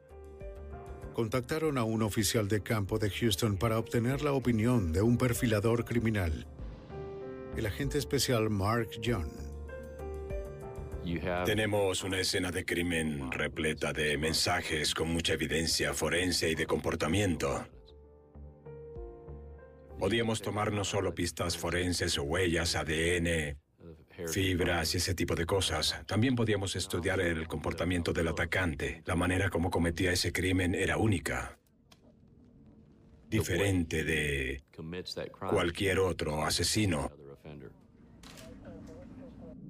Contactaron 1.15 1.79
a 1.79 1.85
un 1.85 2.03
oficial 2.03 2.49
de 2.49 2.63
campo 2.63 2.99
de 2.99 3.09
Houston 3.09 3.57
para 3.57 3.79
obtener 3.79 4.21
la 4.21 4.33
opinión 4.33 4.93
de 4.93 5.01
un 5.01 5.17
perfilador 5.17 5.85
criminal, 5.87 6.47
el 7.57 7.65
agente 7.65 7.97
especial 7.97 8.51
Mark 8.51 8.91
John. 9.03 9.31
Tenemos 11.45 12.03
una 12.03 12.19
escena 12.19 12.51
de 12.51 12.65
crimen 12.65 13.31
repleta 13.31 13.93
de 13.93 14.19
mensajes 14.19 14.95
con 14.95 15.09
mucha 15.13 15.35
evidencia 15.35 15.95
forense 15.95 16.51
y 16.51 16.55
de 16.55 16.67
comportamiento. 16.67 17.67
Podíamos 19.99 20.43
tomar 20.43 20.73
no 20.73 20.83
solo 20.83 21.15
pistas 21.15 21.57
forenses 21.57 22.19
o 22.19 22.25
huellas, 22.25 22.75
ADN, 22.75 23.57
fibras 24.29 24.95
y 24.95 24.99
ese 24.99 25.15
tipo 25.15 25.35
de 25.35 25.47
cosas. 25.47 26.03
También 26.07 26.35
podíamos 26.35 26.77
estudiar 26.77 27.21
el 27.21 27.47
comportamiento 27.47 28.13
del 28.13 28.29
atacante. 28.29 29.03
La 29.07 29.17
manera 29.17 29.51
como 29.51 29.71
cometía 29.71 30.13
ese 30.13 30.33
crimen 30.33 30.75
era 30.75 30.97
única. 30.97 31.59
Diferente 33.29 34.05
de 34.05 34.63
cualquier 35.51 35.99
otro 35.99 36.45
asesino. 36.45 37.11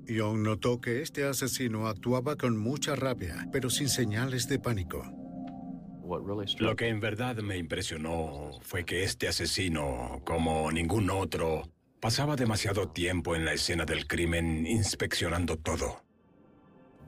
Young 0.06 0.42
notó 0.42 0.80
que 0.80 1.00
este 1.00 1.24
asesino 1.24 1.86
actuaba 1.86 2.36
con 2.36 2.58
mucha 2.58 2.94
rabia, 2.94 3.48
pero 3.50 3.70
sin 3.70 3.88
señales 3.88 4.48
de 4.48 4.58
pánico. 4.58 5.02
Lo 6.58 6.76
que 6.76 6.88
en 6.88 7.00
verdad 7.00 7.36
me 7.36 7.56
impresionó 7.56 8.50
fue 8.60 8.84
que 8.84 9.04
este 9.04 9.26
asesino, 9.26 10.20
como 10.24 10.70
ningún 10.70 11.08
otro, 11.08 11.62
Pasaba 12.04 12.36
demasiado 12.36 12.86
tiempo 12.86 13.34
en 13.34 13.46
la 13.46 13.54
escena 13.54 13.86
del 13.86 14.06
crimen 14.06 14.66
inspeccionando 14.66 15.56
todo. 15.56 16.04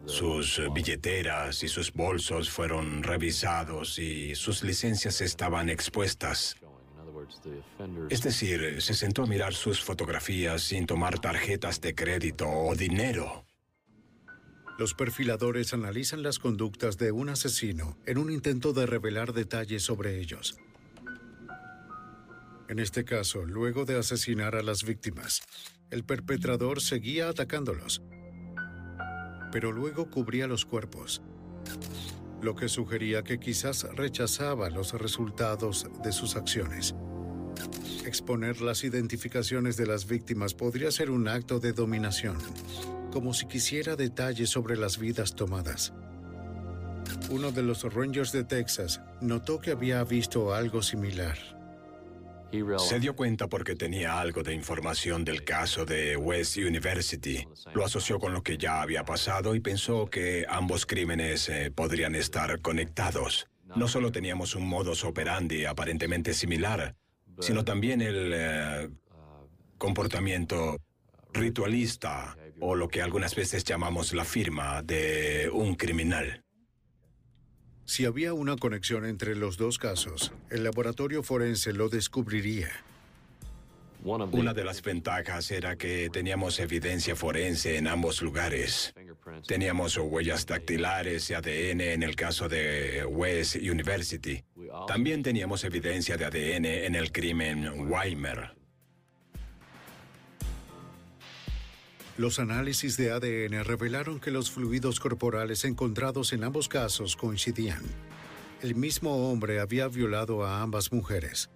Sus 0.07 0.63
billeteras 0.73 1.63
y 1.63 1.69
sus 1.69 1.93
bolsos 1.93 2.49
fueron 2.49 3.03
revisados 3.03 3.99
y 3.99 4.35
sus 4.35 4.63
licencias 4.63 5.21
estaban 5.21 5.69
expuestas. 5.69 6.57
Es 8.09 8.23
decir, 8.23 8.81
se 8.81 8.95
sentó 8.95 9.25
a 9.25 9.27
mirar 9.27 9.53
sus 9.53 9.85
fotografías 9.85 10.63
sin 10.63 10.87
tomar 10.87 11.19
tarjetas 11.19 11.83
de 11.83 11.95
crédito 11.95 12.49
o 12.49 12.75
dinero. 12.75 13.45
Los 14.79 14.95
perfiladores 14.95 15.75
analizan 15.75 16.23
las 16.23 16.39
conductas 16.39 16.97
de 16.97 17.13
un 17.13 17.29
asesino 17.29 17.99
en 18.07 18.17
un 18.17 18.33
intento 18.33 18.73
de 18.73 18.87
revelar 18.87 19.35
detalles 19.35 19.83
sobre 19.83 20.19
ellos. 20.19 20.57
En 22.69 22.81
este 22.81 23.05
caso, 23.05 23.45
luego 23.45 23.85
de 23.85 23.97
asesinar 23.97 24.57
a 24.57 24.63
las 24.63 24.83
víctimas, 24.83 25.43
el 25.91 26.05
perpetrador 26.05 26.81
seguía 26.81 27.29
atacándolos, 27.29 28.03
pero 29.53 29.71
luego 29.71 30.11
cubría 30.11 30.49
los 30.49 30.65
cuerpos, 30.65 31.23
lo 32.43 32.57
que 32.57 32.69
sugería 32.69 33.23
que 33.23 33.39
quizás 33.39 33.85
rechazaba 33.95 34.69
los 34.69 34.93
resultados 34.95 35.87
de 36.03 36.11
sus 36.11 36.35
acciones. 36.35 36.95
Exponer 38.05 38.61
las 38.61 38.83
identificaciones 38.83 39.77
de 39.77 39.87
las 39.87 40.07
víctimas 40.07 40.53
podría 40.53 40.91
ser 40.91 41.11
un 41.11 41.29
acto 41.29 41.61
de 41.61 41.73
dominación, 41.73 42.37
como 43.13 43.33
si 43.33 43.47
quisiera 43.47 43.95
detalles 43.95 44.51
sobre 44.51 44.77
las 44.77 44.99
vidas 44.99 45.37
tomadas. 45.37 45.93
Uno 47.31 47.53
de 47.53 47.63
los 47.63 47.83
Rangers 47.95 48.33
de 48.33 48.43
Texas 48.45 49.01
notó 49.21 49.61
que 49.61 49.71
había 49.71 50.03
visto 50.03 50.53
algo 50.53 50.83
similar. 50.83 51.56
Se 52.79 53.01
dio 53.01 53.15
cuenta 53.17 53.49
porque 53.49 53.75
tenía 53.75 54.21
algo 54.21 54.43
de 54.43 54.55
información 54.55 55.25
del 55.25 55.45
caso 55.45 55.85
de 55.85 56.17
West 56.17 56.57
University. 56.57 57.47
Lo 57.75 57.85
asoció 57.85 58.19
con 58.19 58.33
lo 58.33 58.43
que 58.43 58.59
ya 58.59 58.83
había 58.83 59.05
pasado 59.05 59.55
y 59.55 59.61
pensó 59.61 60.07
que 60.07 60.47
ambos 60.49 60.87
crímenes 60.87 61.49
eh, 61.49 61.71
podrían 61.75 62.15
estar 62.15 62.61
conectados. 62.61 63.49
No 63.75 63.89
solo 63.89 64.13
teníamos 64.13 64.55
un 64.55 64.67
modus 64.69 65.05
operandi 65.05 65.65
aparentemente 65.65 66.33
similar, 66.35 66.95
sino 67.41 67.65
también 67.65 68.01
el 68.01 68.33
eh, 68.35 68.89
comportamiento 69.77 70.79
ritualista 71.33 72.37
o 72.61 72.75
lo 72.75 72.89
que 72.89 73.03
algunas 73.03 73.35
veces 73.35 73.65
llamamos 73.65 74.15
la 74.15 74.25
firma 74.25 74.83
de 74.83 75.51
un 75.53 75.75
criminal. 75.75 76.46
Si 77.87 78.05
había 78.05 78.35
una 78.35 78.57
conexión 78.57 79.07
entre 79.07 79.37
los 79.37 79.57
dos 79.57 79.79
casos, 79.79 80.33
el 80.51 80.65
laboratorio 80.65 81.23
forense 81.23 81.73
lo 81.73 81.89
descubriría. 81.89 82.69
Una 84.05 84.53
de 84.53 84.65
las 84.65 84.83
ventajas 84.83 85.51
era 85.51 85.77
que 85.77 86.11
teníamos 86.11 86.59
evidencia 86.59 87.17
forense 87.17 87.77
en 87.77 87.87
ambos 87.87 88.23
lugares. 88.23 88.93
Teníamos 89.47 89.97
huellas 89.97 90.47
dactilares 90.47 91.31
y 91.31 91.35
ADN 91.35 91.81
en 91.81 92.03
el 92.03 92.15
caso 92.15 92.49
de 92.49 93.05
West 93.05 93.57
University. 93.57 94.45
También 94.87 95.23
teníamos 95.23 95.65
evidencia 95.65 96.17
de 96.17 96.25
ADN 96.25 96.65
en 96.67 96.95
el 96.95 97.11
crimen 97.13 97.91
Weimer. 97.91 98.55
Los 102.19 102.39
análisis 102.39 102.97
de 102.97 103.13
ADN 103.13 103.63
revelaron 103.63 104.21
que 104.21 104.31
los 104.31 104.51
fluidos 104.51 105.01
corporales 105.01 105.67
encontrados 105.67 106.33
en 106.33 106.45
ambos 106.45 106.67
casos 106.67 107.15
coincidían. 107.15 107.83
El 108.63 108.75
mismo 108.75 109.31
hombre 109.31 109.61
había 109.61 109.87
violado 109.89 110.43
a 110.43 110.63
ambas 110.63 110.93
mujeres. 110.93 111.51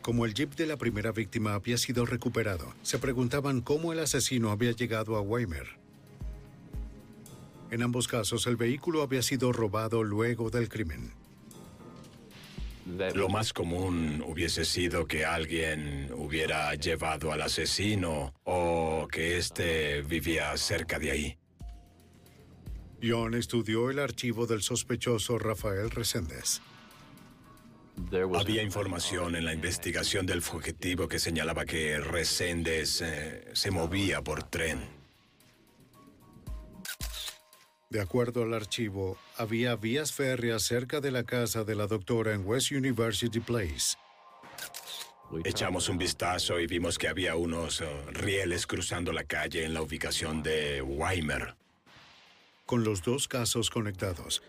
Como 0.00 0.24
el 0.24 0.34
jeep 0.34 0.54
de 0.54 0.66
la 0.66 0.76
primera 0.76 1.10
víctima 1.10 1.54
había 1.54 1.76
sido 1.76 2.06
recuperado, 2.06 2.72
se 2.82 3.00
preguntaban 3.00 3.60
cómo 3.60 3.92
el 3.92 3.98
asesino 3.98 4.52
había 4.52 4.70
llegado 4.70 5.16
a 5.16 5.20
Weimar. 5.20 5.80
En 7.72 7.82
ambos 7.82 8.06
casos, 8.06 8.46
el 8.46 8.56
vehículo 8.56 9.02
había 9.02 9.22
sido 9.22 9.52
robado 9.52 10.04
luego 10.04 10.50
del 10.50 10.68
crimen. 10.68 11.21
Lo 13.14 13.28
más 13.28 13.52
común 13.52 14.24
hubiese 14.26 14.64
sido 14.64 15.06
que 15.06 15.24
alguien 15.24 16.10
hubiera 16.16 16.74
llevado 16.74 17.32
al 17.32 17.42
asesino 17.42 18.34
o 18.44 19.06
que 19.10 19.38
éste 19.38 20.02
vivía 20.02 20.56
cerca 20.56 20.98
de 20.98 21.10
ahí. 21.10 21.38
John 23.02 23.34
estudió 23.34 23.90
el 23.90 23.98
archivo 23.98 24.46
del 24.46 24.62
sospechoso 24.62 25.38
Rafael 25.38 25.90
Reséndez. 25.90 26.60
Había 28.34 28.62
información 28.62 29.36
en 29.36 29.44
la 29.44 29.52
investigación 29.52 30.24
del 30.26 30.42
fugitivo 30.42 31.08
que 31.08 31.18
señalaba 31.18 31.64
que 31.64 32.00
Reséndez 32.00 33.00
eh, 33.02 33.44
se 33.52 33.70
movía 33.70 34.22
por 34.22 34.44
tren. 34.44 35.01
De 37.92 38.00
acuerdo 38.00 38.42
al 38.42 38.54
archivo, 38.54 39.18
había 39.36 39.76
vías 39.76 40.14
férreas 40.14 40.62
cerca 40.62 41.02
de 41.02 41.10
la 41.10 41.24
casa 41.24 41.62
de 41.62 41.74
la 41.74 41.86
doctora 41.86 42.32
en 42.32 42.46
West 42.46 42.72
University 42.72 43.38
Place. 43.38 43.98
Echamos 45.44 45.90
un 45.90 45.98
vistazo 45.98 46.58
y 46.58 46.66
vimos 46.66 46.96
que 46.96 47.08
había 47.08 47.36
unos 47.36 47.82
uh, 47.82 47.84
rieles 48.12 48.66
cruzando 48.66 49.12
la 49.12 49.24
calle 49.24 49.66
en 49.66 49.74
la 49.74 49.82
ubicación 49.82 50.42
de 50.42 50.80
Weimer. 50.80 51.54
Con 52.64 52.82
los 52.82 53.02
dos 53.02 53.28
casos 53.28 53.68
conectados, 53.68 54.42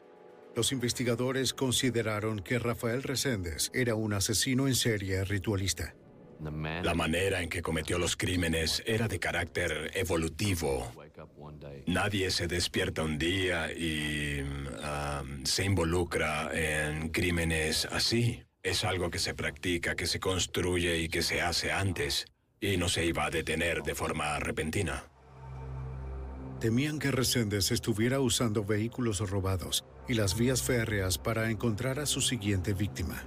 Los 0.55 0.71
investigadores 0.71 1.53
consideraron 1.53 2.39
que 2.39 2.59
Rafael 2.59 3.01
Reséndez 3.01 3.71
era 3.73 3.95
un 3.95 4.13
asesino 4.13 4.67
en 4.67 4.75
serie 4.75 5.23
ritualista. 5.25 5.95
La 6.39 6.93
manera 6.93 7.41
en 7.41 7.49
que 7.49 7.61
cometió 7.61 7.97
los 7.97 8.15
crímenes 8.15 8.83
era 8.85 9.07
de 9.07 9.19
carácter 9.19 9.91
evolutivo. 9.95 10.91
Nadie 11.87 12.31
se 12.31 12.47
despierta 12.47 13.03
un 13.03 13.17
día 13.17 13.71
y 13.71 14.41
um, 14.41 15.45
se 15.45 15.65
involucra 15.65 16.49
en 16.53 17.09
crímenes 17.09 17.85
así. 17.91 18.43
Es 18.63 18.83
algo 18.83 19.09
que 19.09 19.19
se 19.19 19.33
practica, 19.33 19.95
que 19.95 20.07
se 20.07 20.19
construye 20.19 20.99
y 20.99 21.09
que 21.09 21.21
se 21.21 21.41
hace 21.41 21.71
antes, 21.71 22.25
y 22.61 22.77
no 22.77 22.87
se 22.87 23.05
iba 23.05 23.25
a 23.25 23.29
detener 23.29 23.83
de 23.83 23.93
forma 23.93 24.39
repentina. 24.39 25.03
Temían 26.59 26.97
que 26.97 27.11
Reséndez 27.11 27.71
estuviera 27.71 28.21
usando 28.21 28.63
vehículos 28.63 29.19
robados 29.29 29.83
y 30.07 30.13
las 30.13 30.37
vías 30.37 30.63
férreas 30.63 31.17
para 31.17 31.51
encontrar 31.51 31.99
a 31.99 32.05
su 32.05 32.21
siguiente 32.21 32.73
víctima. 32.73 33.21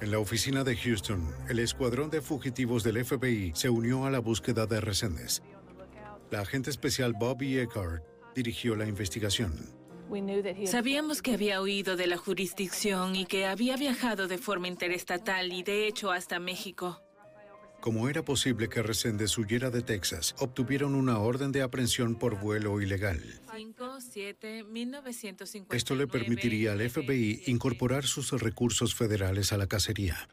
En 0.00 0.10
la 0.10 0.18
oficina 0.18 0.62
de 0.62 0.76
Houston, 0.76 1.26
el 1.48 1.58
escuadrón 1.58 2.10
de 2.10 2.20
fugitivos 2.20 2.82
del 2.82 3.02
FBI 3.02 3.52
se 3.54 3.70
unió 3.70 4.04
a 4.04 4.10
la 4.10 4.18
búsqueda 4.18 4.66
de 4.66 4.80
Reséndez. 4.80 5.42
La 6.30 6.40
agente 6.40 6.70
especial 6.70 7.14
Bobby 7.14 7.58
Eckhart 7.58 8.04
dirigió 8.34 8.76
la 8.76 8.86
investigación. 8.86 9.74
Sabíamos 10.66 11.22
que 11.22 11.32
había 11.32 11.60
huido 11.62 11.96
de 11.96 12.06
la 12.06 12.16
jurisdicción 12.16 13.16
y 13.16 13.26
que 13.26 13.46
había 13.46 13.76
viajado 13.76 14.28
de 14.28 14.38
forma 14.38 14.68
interestatal 14.68 15.52
y 15.52 15.62
de 15.62 15.88
hecho 15.88 16.12
hasta 16.12 16.38
México. 16.38 17.02
Como 17.80 18.08
era 18.08 18.24
posible 18.24 18.68
que 18.68 18.82
Reséndez 18.82 19.36
huyera 19.38 19.70
de 19.70 19.82
Texas, 19.82 20.34
obtuvieron 20.38 20.94
una 20.94 21.18
orden 21.18 21.52
de 21.52 21.62
aprehensión 21.62 22.16
por 22.16 22.40
vuelo 22.40 22.80
ilegal. 22.80 23.22
Esto 25.70 25.94
le 25.94 26.06
permitiría 26.06 26.72
al 26.72 26.90
FBI 26.90 27.42
incorporar 27.46 28.04
sus 28.04 28.32
recursos 28.32 28.94
federales 28.94 29.52
a 29.52 29.56
la 29.56 29.66
cacería. 29.66 30.28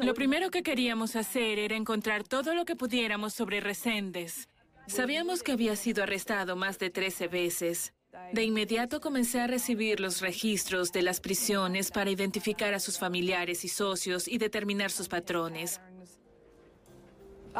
Lo 0.00 0.14
primero 0.14 0.50
que 0.50 0.62
queríamos 0.62 1.16
hacer 1.16 1.58
era 1.58 1.76
encontrar 1.76 2.24
todo 2.24 2.54
lo 2.54 2.64
que 2.64 2.76
pudiéramos 2.76 3.34
sobre 3.34 3.60
Reséndez. 3.60 4.48
Sabíamos 4.86 5.42
que 5.42 5.52
había 5.52 5.76
sido 5.76 6.02
arrestado 6.02 6.56
más 6.56 6.78
de 6.78 6.90
13 6.90 7.28
veces. 7.28 7.92
De 8.32 8.42
inmediato 8.42 9.00
comencé 9.00 9.40
a 9.40 9.46
recibir 9.46 10.00
los 10.00 10.20
registros 10.20 10.92
de 10.92 11.02
las 11.02 11.20
prisiones 11.20 11.90
para 11.90 12.10
identificar 12.10 12.72
a 12.72 12.80
sus 12.80 12.98
familiares 12.98 13.64
y 13.64 13.68
socios 13.68 14.28
y 14.28 14.38
determinar 14.38 14.90
sus 14.90 15.08
patrones. 15.08 15.80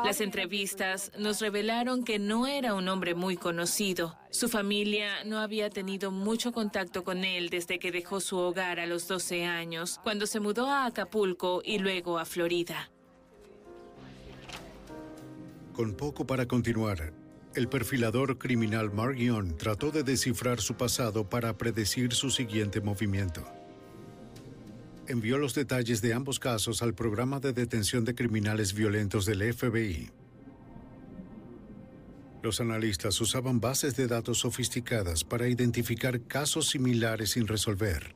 Las 0.05 0.21
entrevistas 0.21 1.13
nos 1.19 1.41
revelaron 1.41 2.05
que 2.05 2.19
no 2.19 2.47
era 2.47 2.75
un 2.75 2.89
hombre 2.89 3.15
muy 3.15 3.37
conocido. 3.37 4.17
Su 4.31 4.49
familia 4.49 5.25
no 5.25 5.39
había 5.39 5.71
tenido 5.71 6.11
mucho 6.11 6.53
contacto 6.53 7.05
con 7.05 7.25
él 7.25 7.51
desde 7.51 7.79
que 7.79 7.91
dejó 7.91 8.21
su 8.21 8.37
hogar 8.37 8.81
a 8.81 8.87
los 8.87 9.09
12 9.09 9.45
años, 9.45 10.01
cuando 10.03 10.27
se 10.27 10.41
mudó 10.41 10.67
a 10.67 10.87
Acapulco 10.87 11.63
y 11.65 11.79
luego 11.79 12.19
a 12.19 12.25
Florida. 12.25 12.91
Con 15.73 15.95
poco 15.95 16.27
para 16.27 16.47
continuar, 16.47 17.13
el 17.55 17.69
perfilador 17.69 18.39
criminal 18.39 18.93
Mark 18.93 19.19
trató 19.59 19.91
de 19.91 20.03
descifrar 20.03 20.61
su 20.61 20.75
pasado 20.75 21.29
para 21.29 21.57
predecir 21.57 22.13
su 22.13 22.31
siguiente 22.31 22.81
movimiento 22.81 23.58
envió 25.09 25.39
los 25.39 25.55
detalles 25.55 26.01
de 26.03 26.15
ambos 26.15 26.39
casos 26.39 26.83
al 26.83 26.95
programa 26.95 27.41
de 27.41 27.53
detención 27.53 28.05
de 28.05 28.15
criminales 28.15 28.75
violentos 28.75 29.27
del 29.27 29.53
FBI. 29.53 30.11
Los 32.43 32.61
analistas 32.61 33.21
usaban 33.21 33.61
bases 33.61 33.97
de 33.97 34.07
datos 34.07 34.39
sofisticadas 34.39 35.25
para 35.25 35.49
identificar 35.49 36.21
casos 36.23 36.69
similares 36.69 37.31
sin 37.33 37.49
resolver. 37.49 38.15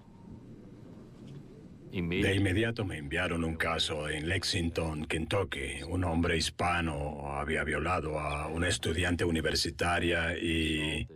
De 1.91 2.35
inmediato 2.35 2.87
me 2.87 2.97
enviaron 2.97 3.45
un 3.45 3.57
caso 3.57 4.09
en 4.09 4.27
Lexington, 4.27 5.05
Kentucky. 5.05 5.83
Un 5.87 6.05
hombre 6.05 6.39
hispano 6.39 7.33
había 7.37 7.65
violado 7.65 8.19
a 8.19 8.47
una 8.49 8.69
estudiante 8.69 9.27
universitaria 9.27 10.39
y 10.39 11.07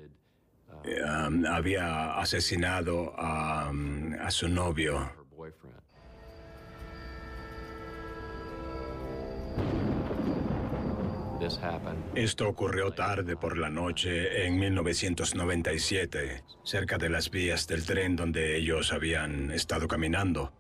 eh, 0.84 1.00
um, 1.02 1.46
había 1.46 2.18
asesinado 2.18 3.14
a, 3.16 3.70
um, 3.70 4.12
a 4.20 4.30
su 4.30 4.48
novio. 4.48 5.15
Esto 12.14 12.48
ocurrió 12.48 12.92
tarde 12.92 13.36
por 13.36 13.58
la 13.58 13.68
noche 13.68 14.46
en 14.46 14.58
1997, 14.58 16.42
cerca 16.64 16.98
de 16.98 17.10
las 17.10 17.30
vías 17.30 17.66
del 17.66 17.84
tren 17.84 18.16
donde 18.16 18.56
ellos 18.56 18.92
habían 18.92 19.50
estado 19.50 19.86
caminando. 19.88 20.52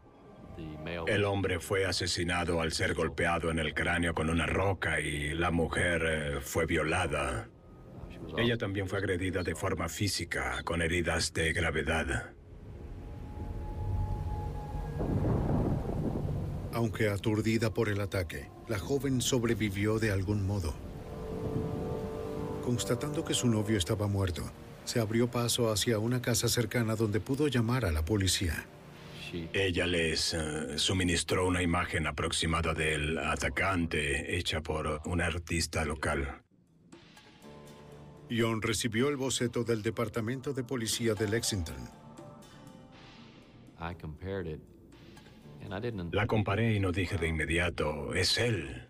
El 1.06 1.24
hombre 1.24 1.60
fue 1.60 1.84
asesinado 1.84 2.60
al 2.60 2.72
ser 2.72 2.94
golpeado 2.94 3.50
en 3.50 3.58
el 3.58 3.74
cráneo 3.74 4.14
con 4.14 4.30
una 4.30 4.46
roca 4.46 5.00
y 5.00 5.34
la 5.34 5.50
mujer 5.50 6.02
eh, 6.06 6.40
fue 6.40 6.66
violada. 6.66 7.48
Ella 8.38 8.56
también 8.56 8.88
fue 8.88 8.98
agredida 8.98 9.42
de 9.42 9.54
forma 9.54 9.88
física, 9.88 10.62
con 10.64 10.82
heridas 10.82 11.32
de 11.32 11.52
gravedad. 11.52 12.35
Aunque 16.76 17.08
aturdida 17.08 17.72
por 17.72 17.88
el 17.88 18.02
ataque, 18.02 18.50
la 18.68 18.78
joven 18.78 19.22
sobrevivió 19.22 19.98
de 19.98 20.10
algún 20.10 20.46
modo. 20.46 20.74
Constatando 22.62 23.24
que 23.24 23.32
su 23.32 23.48
novio 23.48 23.78
estaba 23.78 24.08
muerto, 24.08 24.42
se 24.84 25.00
abrió 25.00 25.30
paso 25.30 25.72
hacia 25.72 25.98
una 25.98 26.20
casa 26.20 26.48
cercana 26.48 26.94
donde 26.94 27.18
pudo 27.18 27.48
llamar 27.48 27.86
a 27.86 27.92
la 27.92 28.04
policía. 28.04 28.66
Ella 29.54 29.86
les 29.86 30.34
eh, 30.34 30.78
suministró 30.78 31.46
una 31.46 31.62
imagen 31.62 32.06
aproximada 32.06 32.74
del 32.74 33.16
atacante 33.20 34.36
hecha 34.36 34.60
por 34.60 35.00
un 35.06 35.22
artista 35.22 35.82
local. 35.82 36.42
John 38.30 38.60
recibió 38.60 39.08
el 39.08 39.16
boceto 39.16 39.64
del 39.64 39.80
Departamento 39.80 40.52
de 40.52 40.62
Policía 40.62 41.14
de 41.14 41.26
Lexington. 41.26 41.88
La 46.12 46.26
comparé 46.26 46.74
y 46.74 46.80
no 46.80 46.92
dije 46.92 47.16
de 47.16 47.28
inmediato, 47.28 48.14
es 48.14 48.38
él. 48.38 48.88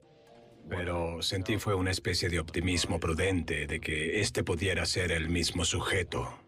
Pero 0.69 1.23
sentí 1.23 1.59
fue 1.59 1.75
una 1.75 1.91
especie 1.91 2.29
de 2.29 2.41
optimismo 2.41 2.99
prudente 2.99 3.67
de 3.67 3.81
que 3.81 4.21
este 4.21 4.43
pudiera 4.43 4.85
ser 4.85 5.12
el 5.12 5.29
mismo 5.29 5.65
sujeto. 5.65 6.39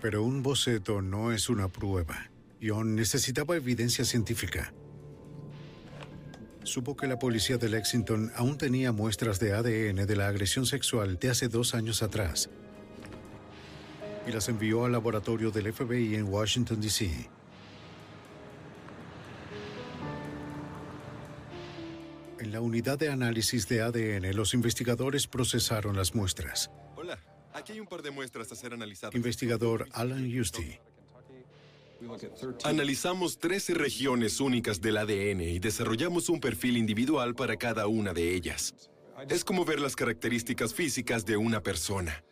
Pero 0.00 0.22
un 0.22 0.42
boceto 0.42 1.02
no 1.02 1.32
es 1.32 1.48
una 1.48 1.68
prueba. 1.68 2.30
John 2.62 2.94
necesitaba 2.94 3.56
evidencia 3.56 4.04
científica. 4.04 4.72
Supo 6.62 6.96
que 6.96 7.06
la 7.06 7.18
policía 7.18 7.58
de 7.58 7.68
Lexington 7.68 8.32
aún 8.36 8.56
tenía 8.56 8.92
muestras 8.92 9.38
de 9.38 9.52
ADN 9.52 10.06
de 10.06 10.16
la 10.16 10.28
agresión 10.28 10.64
sexual 10.64 11.18
de 11.18 11.30
hace 11.30 11.48
dos 11.48 11.74
años 11.74 12.02
atrás 12.02 12.48
y 14.26 14.32
las 14.32 14.48
envió 14.48 14.84
al 14.84 14.92
laboratorio 14.92 15.50
del 15.50 15.72
FBI 15.72 16.14
en 16.14 16.24
Washington, 16.24 16.80
D.C. 16.80 17.28
En 22.44 22.52
la 22.52 22.60
unidad 22.60 22.98
de 22.98 23.08
análisis 23.08 23.66
de 23.68 23.80
ADN, 23.80 24.36
los 24.36 24.52
investigadores 24.52 25.26
procesaron 25.26 25.96
las 25.96 26.14
muestras. 26.14 26.70
Hola, 26.94 27.18
aquí 27.54 27.72
hay 27.72 27.80
un 27.80 27.86
par 27.86 28.02
de 28.02 28.10
muestras 28.10 28.52
a 28.52 28.54
ser 28.54 28.74
analizadas. 28.74 29.14
Investigador 29.14 29.88
Alan 29.92 30.26
Husty. 30.26 30.78
Analizamos 32.64 33.38
13 33.38 33.72
regiones 33.72 34.40
únicas 34.40 34.82
del 34.82 34.98
ADN 34.98 35.40
y 35.40 35.58
desarrollamos 35.58 36.28
un 36.28 36.38
perfil 36.38 36.76
individual 36.76 37.34
para 37.34 37.56
cada 37.56 37.86
una 37.86 38.12
de 38.12 38.34
ellas. 38.34 38.74
Es 39.30 39.42
como 39.42 39.64
ver 39.64 39.80
las 39.80 39.96
características 39.96 40.74
físicas 40.74 41.24
de 41.24 41.38
una 41.38 41.62
persona. 41.62 42.22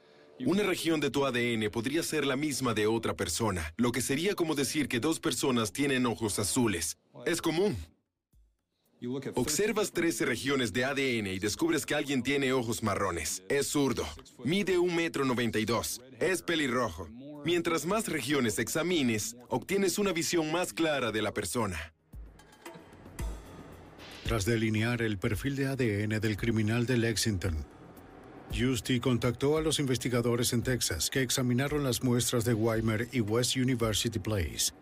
Una 0.45 0.63
región 0.63 1.01
de 1.01 1.11
tu 1.11 1.25
ADN 1.25 1.71
podría 1.71 2.03
ser 2.03 2.27
la 2.27 2.37
misma 2.37 2.75
de 2.75 2.87
otra 2.87 3.17
persona, 3.17 3.73
lo 3.79 3.93
que 3.93 4.03
sería 4.03 4.35
como 4.35 4.55
decir 4.55 4.89
que 4.89 5.01
dos 5.01 5.21
personas 5.21 5.73
tienen 5.73 6.05
ojos 6.05 6.39
azules. 6.39 6.99
Es 7.25 7.41
común. 7.41 7.79
Observas 9.35 9.93
13 9.93 10.27
regiones 10.27 10.73
de 10.73 10.85
ADN 10.85 11.27
y 11.27 11.39
descubres 11.39 11.85
que 11.85 11.95
alguien 11.95 12.23
tiene 12.23 12.53
ojos 12.53 12.83
marrones. 12.83 13.43
Es 13.49 13.69
zurdo. 13.69 14.07
Mide 14.45 14.79
un 14.79 14.95
metro 14.95 15.25
92. 15.25 16.01
Es 16.21 16.43
pelirrojo. 16.43 17.09
Mientras 17.45 17.85
más 17.85 18.07
regiones 18.07 18.59
examines, 18.61 19.37
obtienes 19.49 19.99
una 19.99 20.13
visión 20.13 20.53
más 20.53 20.73
clara 20.73 21.11
de 21.11 21.23
la 21.23 21.35
persona. 21.35 21.93
Tras 24.25 24.45
delinear 24.45 25.03
el 25.03 25.19
perfil 25.19 25.57
de 25.57 25.67
ADN 25.67 26.21
del 26.21 26.37
criminal 26.37 26.87
de 26.87 26.97
Lexington, 26.97 27.67
Justy 28.57 29.01
contactó 29.01 29.57
a 29.57 29.63
los 29.63 29.81
investigadores 29.81 30.53
en 30.53 30.63
Texas 30.63 31.11
que 31.11 31.23
examinaron 31.23 31.83
las 31.83 32.05
muestras 32.05 32.45
de 32.45 32.55
Weimer 32.55 33.09
y 33.11 33.21
West 33.21 33.57
University 33.57 34.19
Place. 34.21 34.73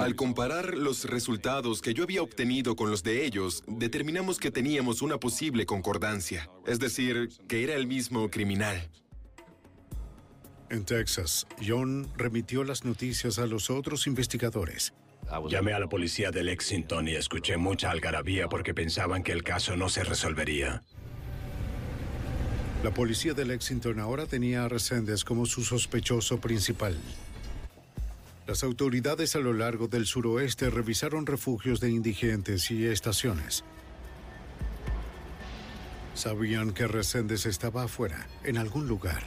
Al 0.00 0.16
comparar 0.16 0.76
los 0.76 1.04
resultados 1.04 1.80
que 1.80 1.94
yo 1.94 2.02
había 2.02 2.22
obtenido 2.22 2.74
con 2.74 2.90
los 2.90 3.02
de 3.02 3.24
ellos, 3.24 3.62
determinamos 3.66 4.38
que 4.38 4.50
teníamos 4.50 5.00
una 5.02 5.18
posible 5.18 5.64
concordancia, 5.66 6.50
es 6.66 6.78
decir, 6.78 7.28
que 7.46 7.62
era 7.62 7.74
el 7.74 7.86
mismo 7.86 8.30
criminal. 8.30 8.90
En 10.70 10.84
Texas, 10.84 11.46
John 11.66 12.08
remitió 12.16 12.64
las 12.64 12.84
noticias 12.84 13.38
a 13.38 13.46
los 13.46 13.70
otros 13.70 14.06
investigadores. 14.06 14.92
Llamé 15.48 15.72
a 15.72 15.78
la 15.78 15.88
policía 15.88 16.30
de 16.30 16.42
Lexington 16.42 17.06
y 17.08 17.14
escuché 17.14 17.56
mucha 17.56 17.90
algarabía 17.90 18.48
porque 18.48 18.74
pensaban 18.74 19.22
que 19.22 19.32
el 19.32 19.44
caso 19.44 19.76
no 19.76 19.88
se 19.88 20.04
resolvería. 20.04 20.82
La 22.82 22.92
policía 22.92 23.34
de 23.34 23.44
Lexington 23.44 23.98
ahora 23.98 24.26
tenía 24.26 24.64
a 24.64 24.68
Resendes 24.68 25.24
como 25.24 25.46
su 25.46 25.64
sospechoso 25.64 26.40
principal. 26.40 26.96
Las 28.48 28.62
autoridades 28.62 29.36
a 29.36 29.40
lo 29.40 29.52
largo 29.52 29.88
del 29.88 30.06
suroeste 30.06 30.70
revisaron 30.70 31.26
refugios 31.26 31.80
de 31.80 31.90
indigentes 31.90 32.70
y 32.70 32.86
estaciones. 32.86 33.62
Sabían 36.14 36.72
que 36.72 36.86
Resendes 36.88 37.44
estaba 37.44 37.82
afuera, 37.82 38.26
en 38.44 38.56
algún 38.56 38.88
lugar. 38.88 39.22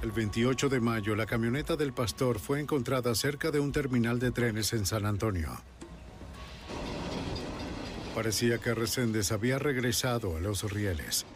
El 0.00 0.10
28 0.10 0.70
de 0.70 0.80
mayo, 0.80 1.14
la 1.14 1.26
camioneta 1.26 1.76
del 1.76 1.92
pastor 1.92 2.38
fue 2.38 2.60
encontrada 2.60 3.14
cerca 3.14 3.50
de 3.50 3.60
un 3.60 3.70
terminal 3.70 4.18
de 4.18 4.30
trenes 4.30 4.72
en 4.72 4.86
San 4.86 5.04
Antonio. 5.04 5.50
Parecía 8.14 8.56
que 8.56 8.72
Resendes 8.72 9.32
había 9.32 9.58
regresado 9.58 10.34
a 10.34 10.40
los 10.40 10.62
rieles. 10.72 11.26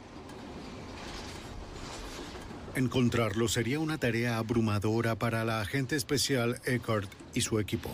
Encontrarlo 2.75 3.49
sería 3.49 3.79
una 3.79 3.99
tarea 3.99 4.39
abrumadora 4.39 5.17
para 5.17 5.45
la 5.45 5.61
agente 5.61 5.95
especial 5.95 6.61
Eckhart 6.65 7.11
y 7.35 7.43
su 7.43 7.59
equipo. 7.59 7.91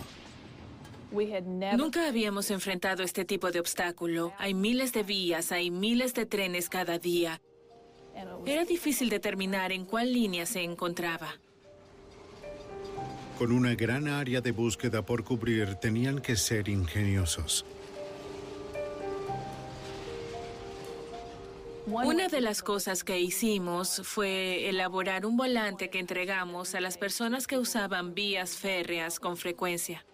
Nunca 1.77 2.07
habíamos 2.07 2.51
enfrentado 2.51 3.03
este 3.03 3.25
tipo 3.25 3.51
de 3.51 3.61
obstáculo. 3.61 4.33
Hay 4.39 4.55
miles 4.55 4.93
de 4.93 5.03
vías, 5.03 5.53
hay 5.53 5.71
miles 5.71 6.15
de 6.15 6.27
trenes 6.27 6.69
cada 6.69 6.99
día. 6.99 7.41
Era 8.47 8.65
difícil 8.65 9.09
determinar 9.09 9.73
en 9.73 9.85
cuál 9.85 10.13
línea 10.13 10.47
se 10.47 10.63
encontraba. 10.63 11.35
Con 13.39 13.53
una 13.53 13.75
gran 13.75 14.09
área 14.09 14.41
de 14.41 14.53
búsqueda 14.53 15.03
por 15.03 15.25
cubrir, 15.25 15.77
tenían 15.77 16.21
que 16.21 16.37
ser 16.37 16.69
ingeniosos. 16.69 17.65
Una 21.91 22.29
de 22.29 22.43
las 22.43 22.63
cosas 22.63 23.03
que 23.03 23.19
hicimos 23.19 24.03
fue 24.05 24.69
elaborar 24.69 25.25
un 25.25 25.39
volante 25.39 25.89
que 25.89 25.99
entregamos 25.99 26.75
a 26.75 26.81
las 26.81 26.99
personas 26.99 27.47
que 27.47 27.57
usaban 27.57 28.15
vías 28.15 28.57
férreas 28.57 29.19
con 29.19 29.39
frecuencia. 29.39 30.05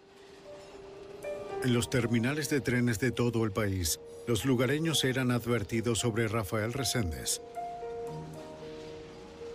En 1.64 1.74
los 1.74 1.90
terminales 1.90 2.48
de 2.48 2.60
trenes 2.60 3.00
de 3.00 3.10
todo 3.10 3.44
el 3.44 3.50
país, 3.50 3.98
los 4.28 4.44
lugareños 4.44 5.02
eran 5.02 5.32
advertidos 5.32 5.98
sobre 5.98 6.28
Rafael 6.28 6.72
Reséndez. 6.72 7.40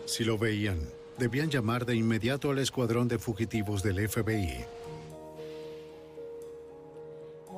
Si 0.06 0.26
lo 0.26 0.38
veían, 0.38 0.80
debían 1.18 1.50
llamar 1.50 1.86
de 1.86 1.96
inmediato 1.96 2.52
al 2.52 2.60
escuadrón 2.60 3.08
de 3.08 3.18
fugitivos 3.18 3.82
del 3.82 4.10
FBI. 4.10 4.66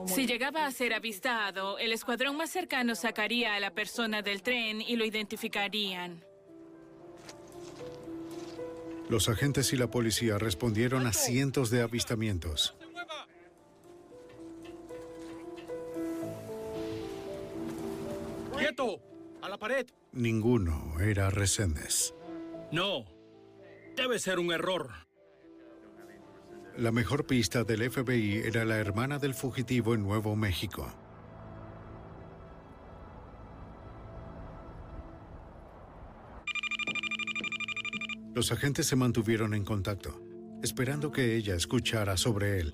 Si 0.07 0.25
llegaba 0.25 0.65
a 0.65 0.71
ser 0.71 0.93
avistado, 0.93 1.77
el 1.77 1.91
escuadrón 1.91 2.35
más 2.37 2.49
cercano 2.49 2.95
sacaría 2.95 3.55
a 3.55 3.59
la 3.59 3.71
persona 3.71 4.21
del 4.21 4.41
tren 4.41 4.81
y 4.81 4.95
lo 4.95 5.05
identificarían. 5.05 6.23
Los 9.09 9.29
agentes 9.29 9.73
y 9.73 9.77
la 9.77 9.87
policía 9.91 10.37
respondieron 10.37 11.05
a 11.05 11.13
cientos 11.13 11.69
de 11.69 11.81
avistamientos. 11.81 12.75
¡Quieto! 18.57 19.01
¡A 19.41 19.49
la 19.49 19.57
pared! 19.57 19.87
Ninguno 20.13 20.99
era 20.99 21.29
Reséndez. 21.29 22.13
No. 22.71 23.05
Debe 23.95 24.19
ser 24.19 24.39
un 24.39 24.51
error. 24.53 24.91
La 26.81 26.91
mejor 26.91 27.27
pista 27.27 27.63
del 27.63 27.91
FBI 27.91 28.37
era 28.37 28.65
la 28.65 28.77
hermana 28.77 29.19
del 29.19 29.35
fugitivo 29.35 29.93
en 29.93 30.01
Nuevo 30.01 30.35
México. 30.35 30.91
Los 38.33 38.51
agentes 38.51 38.87
se 38.87 38.95
mantuvieron 38.95 39.53
en 39.53 39.63
contacto, 39.63 40.19
esperando 40.63 41.11
que 41.11 41.35
ella 41.35 41.53
escuchara 41.53 42.17
sobre 42.17 42.59
él. 42.59 42.73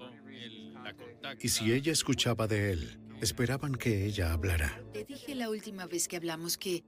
Y 1.41 1.49
si 1.49 1.73
ella 1.73 1.91
escuchaba 1.91 2.47
de 2.47 2.71
él, 2.71 3.01
esperaban 3.19 3.75
que 3.75 4.05
ella 4.05 4.31
hablara. 4.31 4.81
Te 4.93 5.03
dije 5.03 5.35
la 5.35 5.49
última 5.49 5.85
vez 5.85 6.07
que 6.07 6.15
hablamos 6.15 6.57
que... 6.57 6.85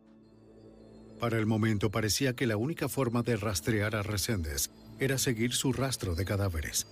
Para 1.20 1.38
el 1.38 1.48
momento 1.48 1.92
parecía 1.92 2.34
que 2.34 2.48
la 2.48 2.56
única 2.56 2.88
forma 2.88 3.24
de 3.24 3.36
rastrear 3.36 3.98
a 3.98 4.04
Reséndez 4.04 4.70
era 5.00 5.18
seguir 5.18 5.52
su 5.52 5.74
rastro 5.74 6.16
de 6.16 6.24
cadáveres. 6.24 6.88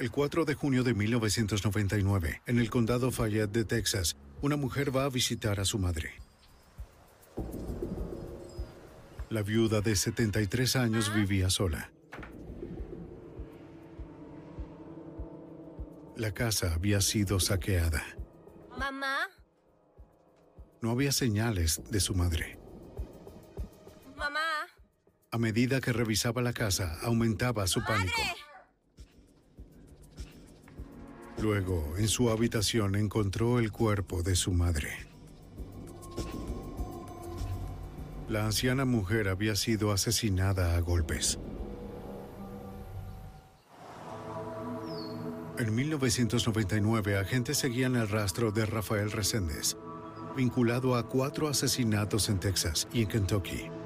El 0.00 0.10
4 0.12 0.44
de 0.44 0.54
junio 0.54 0.84
de 0.84 0.94
1999, 0.94 2.42
en 2.46 2.58
el 2.58 2.70
condado 2.70 3.10
Fayette 3.10 3.50
de 3.50 3.64
Texas, 3.64 4.16
una 4.40 4.56
mujer 4.56 4.94
va 4.96 5.04
a 5.04 5.08
visitar 5.08 5.58
a 5.58 5.64
su 5.64 5.78
madre. 5.78 6.12
La 9.28 9.42
viuda 9.42 9.80
de 9.80 9.96
73 9.96 10.76
años 10.76 11.12
vivía 11.12 11.50
sola. 11.50 11.90
La 16.16 16.32
casa 16.32 16.74
había 16.74 17.00
sido 17.00 17.40
saqueada. 17.40 18.04
Mamá, 18.78 19.16
No 20.80 20.90
había 20.92 21.10
señales 21.10 21.82
de 21.90 21.98
su 22.00 22.14
madre. 22.14 22.56
mamá, 24.16 24.38
A 25.32 25.38
medida 25.38 25.80
que 25.80 25.92
revisaba 25.92 26.40
la 26.40 26.52
casa, 26.52 26.98
aumentaba 27.02 27.66
su 27.66 27.82
pánico. 27.84 28.22
Luego, 31.40 31.94
en 31.96 32.08
su 32.08 32.30
habitación 32.30 32.96
encontró 32.96 33.58
el 33.60 33.70
cuerpo 33.70 34.22
de 34.22 34.34
su 34.34 34.52
madre. 34.52 34.90
La 38.28 38.44
anciana 38.44 38.84
mujer 38.84 39.28
había 39.28 39.54
sido 39.54 39.92
asesinada 39.92 40.76
a 40.76 40.80
golpes. 40.80 41.38
En 45.58 45.74
1999, 45.74 47.18
agentes 47.18 47.58
seguían 47.58 47.96
el 47.96 48.08
rastro 48.08 48.52
de 48.52 48.66
Rafael 48.66 49.10
Reséndez, 49.10 49.76
vinculado 50.36 50.96
a 50.96 51.08
cuatro 51.08 51.48
asesinatos 51.48 52.28
en 52.28 52.38
Texas 52.38 52.86
y 52.92 53.02
en 53.02 53.08
Kentucky. 53.08 53.77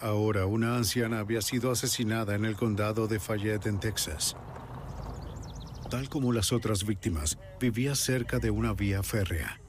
Ahora, 0.00 0.46
una 0.46 0.76
anciana 0.76 1.18
había 1.18 1.42
sido 1.42 1.70
asesinada 1.72 2.34
en 2.36 2.44
el 2.44 2.54
condado 2.54 3.08
de 3.08 3.18
Fayette, 3.18 3.66
en 3.66 3.80
Texas. 3.80 4.36
Tal 5.90 6.08
como 6.08 6.32
las 6.32 6.52
otras 6.52 6.86
víctimas, 6.86 7.38
vivía 7.58 7.94
cerca 7.94 8.38
de 8.38 8.50
una 8.50 8.74
vía 8.74 9.02
férrea. 9.02 9.60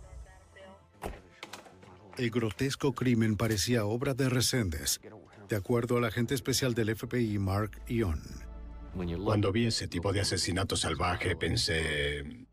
El 2.18 2.30
grotesco 2.30 2.94
crimen 2.94 3.38
parecía 3.38 3.86
obra 3.86 4.14
de 4.14 4.30
Reséndez, 4.30 5.00
de 5.48 5.56
acuerdo 5.56 5.98
al 5.98 6.04
agente 6.04 6.36
especial 6.36 6.74
del 6.74 6.96
FBI, 6.96 7.40
Mark 7.40 7.82
Ion. 7.88 8.22
Cuando 9.24 9.52
vi 9.52 9.68
ese 9.68 9.88
tipo 9.88 10.12
de 10.12 10.22
asesinato 10.22 10.76
salvaje, 10.76 11.36
pensé... 11.36 12.46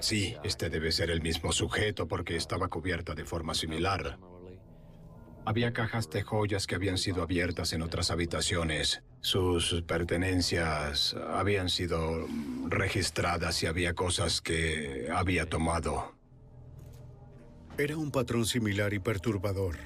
Sí, 0.00 0.36
este 0.44 0.70
debe 0.70 0.92
ser 0.92 1.10
el 1.10 1.20
mismo 1.20 1.52
sujeto 1.52 2.06
porque 2.06 2.36
estaba 2.36 2.68
cubierta 2.68 3.14
de 3.14 3.24
forma 3.24 3.54
similar. 3.54 4.18
Había 5.46 5.72
cajas 5.74 6.08
de 6.08 6.22
joyas 6.22 6.66
que 6.66 6.74
habían 6.74 6.96
sido 6.96 7.22
abiertas 7.22 7.74
en 7.74 7.82
otras 7.82 8.10
habitaciones. 8.10 9.02
Sus 9.20 9.82
pertenencias 9.82 11.14
habían 11.28 11.68
sido 11.68 12.26
registradas 12.68 13.62
y 13.62 13.66
había 13.66 13.94
cosas 13.94 14.40
que 14.40 15.08
había 15.14 15.46
tomado. 15.46 16.14
Era 17.76 17.96
un 17.96 18.10
patrón 18.10 18.46
similar 18.46 18.94
y 18.94 19.00
perturbador. 19.00 19.76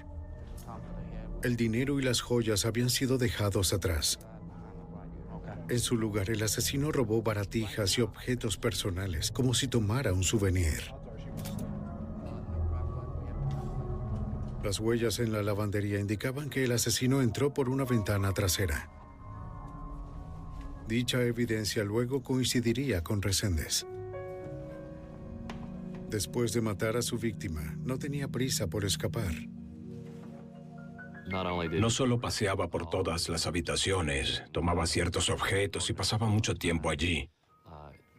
El 1.42 1.56
dinero 1.56 1.98
y 1.98 2.02
las 2.02 2.20
joyas 2.20 2.64
habían 2.64 2.90
sido 2.90 3.18
dejados 3.18 3.72
atrás. 3.72 4.18
En 5.68 5.80
su 5.80 5.96
lugar, 5.96 6.30
el 6.30 6.42
asesino 6.42 6.92
robó 6.92 7.22
baratijas 7.22 7.98
y 7.98 8.02
objetos 8.02 8.56
personales, 8.56 9.30
como 9.30 9.54
si 9.54 9.68
tomara 9.68 10.12
un 10.12 10.22
souvenir. 10.22 10.97
Las 14.68 14.80
huellas 14.80 15.18
en 15.18 15.32
la 15.32 15.42
lavandería 15.42 15.98
indicaban 15.98 16.50
que 16.50 16.64
el 16.64 16.72
asesino 16.72 17.22
entró 17.22 17.54
por 17.54 17.70
una 17.70 17.86
ventana 17.86 18.34
trasera. 18.34 18.90
Dicha 20.86 21.22
evidencia 21.22 21.84
luego 21.84 22.22
coincidiría 22.22 23.02
con 23.02 23.22
Reséndez. 23.22 23.86
Después 26.10 26.52
de 26.52 26.60
matar 26.60 26.98
a 26.98 27.02
su 27.02 27.16
víctima, 27.16 27.78
no 27.78 27.98
tenía 27.98 28.28
prisa 28.28 28.66
por 28.66 28.84
escapar. 28.84 29.32
No 31.72 31.88
solo 31.88 32.20
paseaba 32.20 32.68
por 32.68 32.90
todas 32.90 33.30
las 33.30 33.46
habitaciones, 33.46 34.42
tomaba 34.52 34.84
ciertos 34.84 35.30
objetos 35.30 35.88
y 35.88 35.94
pasaba 35.94 36.26
mucho 36.26 36.54
tiempo 36.54 36.90
allí. 36.90 37.30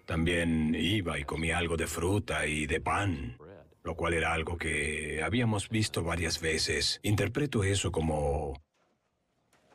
También 0.07 0.73
iba 0.73 1.19
y 1.19 1.25
comía 1.25 1.59
algo 1.59 1.77
de 1.77 1.85
fruta 1.85 2.47
y 2.47 2.65
de 2.65 2.81
pan, 2.81 3.38
lo 3.83 3.95
cual 3.95 4.13
era 4.13 4.33
algo 4.33 4.57
que 4.57 5.21
habíamos 5.23 5.69
visto 5.69 6.03
varias 6.03 6.39
veces. 6.39 6.99
Interpreto 7.03 7.63
eso 7.63 7.91
como 7.91 8.61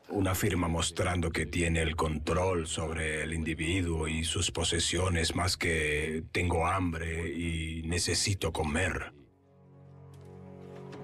una 0.09 0.35
firma 0.35 0.69
mostrando 0.69 1.31
que 1.31 1.47
tiene 1.47 1.83
el 1.83 1.97
control 1.97 2.67
sobre 2.67 3.23
el 3.23 3.33
individuo 3.33 4.07
y 4.07 4.25
sus 4.25 4.51
posesiones 4.51 5.35
más 5.35 5.57
que 5.57 6.25
tengo 6.31 6.67
hambre 6.67 7.33
y 7.33 7.83
necesito 7.85 8.53
comer. 8.53 9.13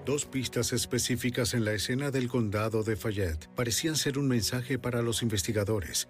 Dos 0.05 0.25
pistas 0.25 0.73
específicas 0.73 1.53
en 1.53 1.65
la 1.65 1.73
escena 1.73 2.09
del 2.09 2.27
condado 2.27 2.83
de 2.83 2.95
Fayette 2.95 3.47
parecían 3.55 3.95
ser 3.95 4.17
un 4.17 4.27
mensaje 4.27 4.79
para 4.79 5.01
los 5.01 5.21
investigadores. 5.21 6.09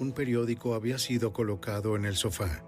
Un 0.00 0.12
periódico 0.12 0.74
había 0.74 0.98
sido 0.98 1.32
colocado 1.32 1.94
en 1.94 2.04
el 2.04 2.16
sofá, 2.16 2.64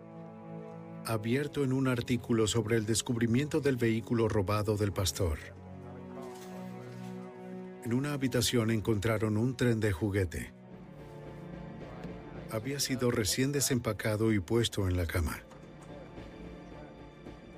abierto 1.06 1.64
en 1.64 1.72
un 1.72 1.88
artículo 1.88 2.46
sobre 2.46 2.76
el 2.76 2.86
descubrimiento 2.86 3.60
del 3.60 3.76
vehículo 3.76 4.28
robado 4.28 4.76
del 4.76 4.92
pastor. 4.92 5.38
En 7.84 7.92
una 7.92 8.14
habitación 8.14 8.70
encontraron 8.70 9.36
un 9.36 9.56
tren 9.56 9.80
de 9.80 9.92
juguete. 9.92 10.52
Había 12.50 12.80
sido 12.80 13.10
recién 13.10 13.52
desempacado 13.52 14.32
y 14.32 14.40
puesto 14.40 14.88
en 14.88 14.96
la 14.96 15.06
cama. 15.06 15.40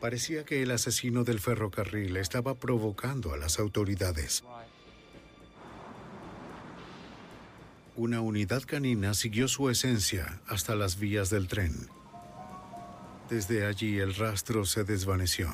Parecía 0.00 0.44
que 0.44 0.62
el 0.62 0.70
asesino 0.72 1.22
del 1.24 1.38
ferrocarril 1.38 2.16
estaba 2.16 2.54
provocando 2.54 3.32
a 3.32 3.36
las 3.36 3.58
autoridades. 3.58 4.44
Una 7.94 8.20
unidad 8.20 8.62
canina 8.64 9.14
siguió 9.14 9.48
su 9.48 9.70
esencia 9.70 10.40
hasta 10.46 10.74
las 10.74 10.98
vías 10.98 11.30
del 11.30 11.48
tren. 11.48 11.88
Desde 13.28 13.66
allí 13.66 13.98
el 13.98 14.14
rastro 14.14 14.64
se 14.64 14.84
desvaneció. 14.84 15.50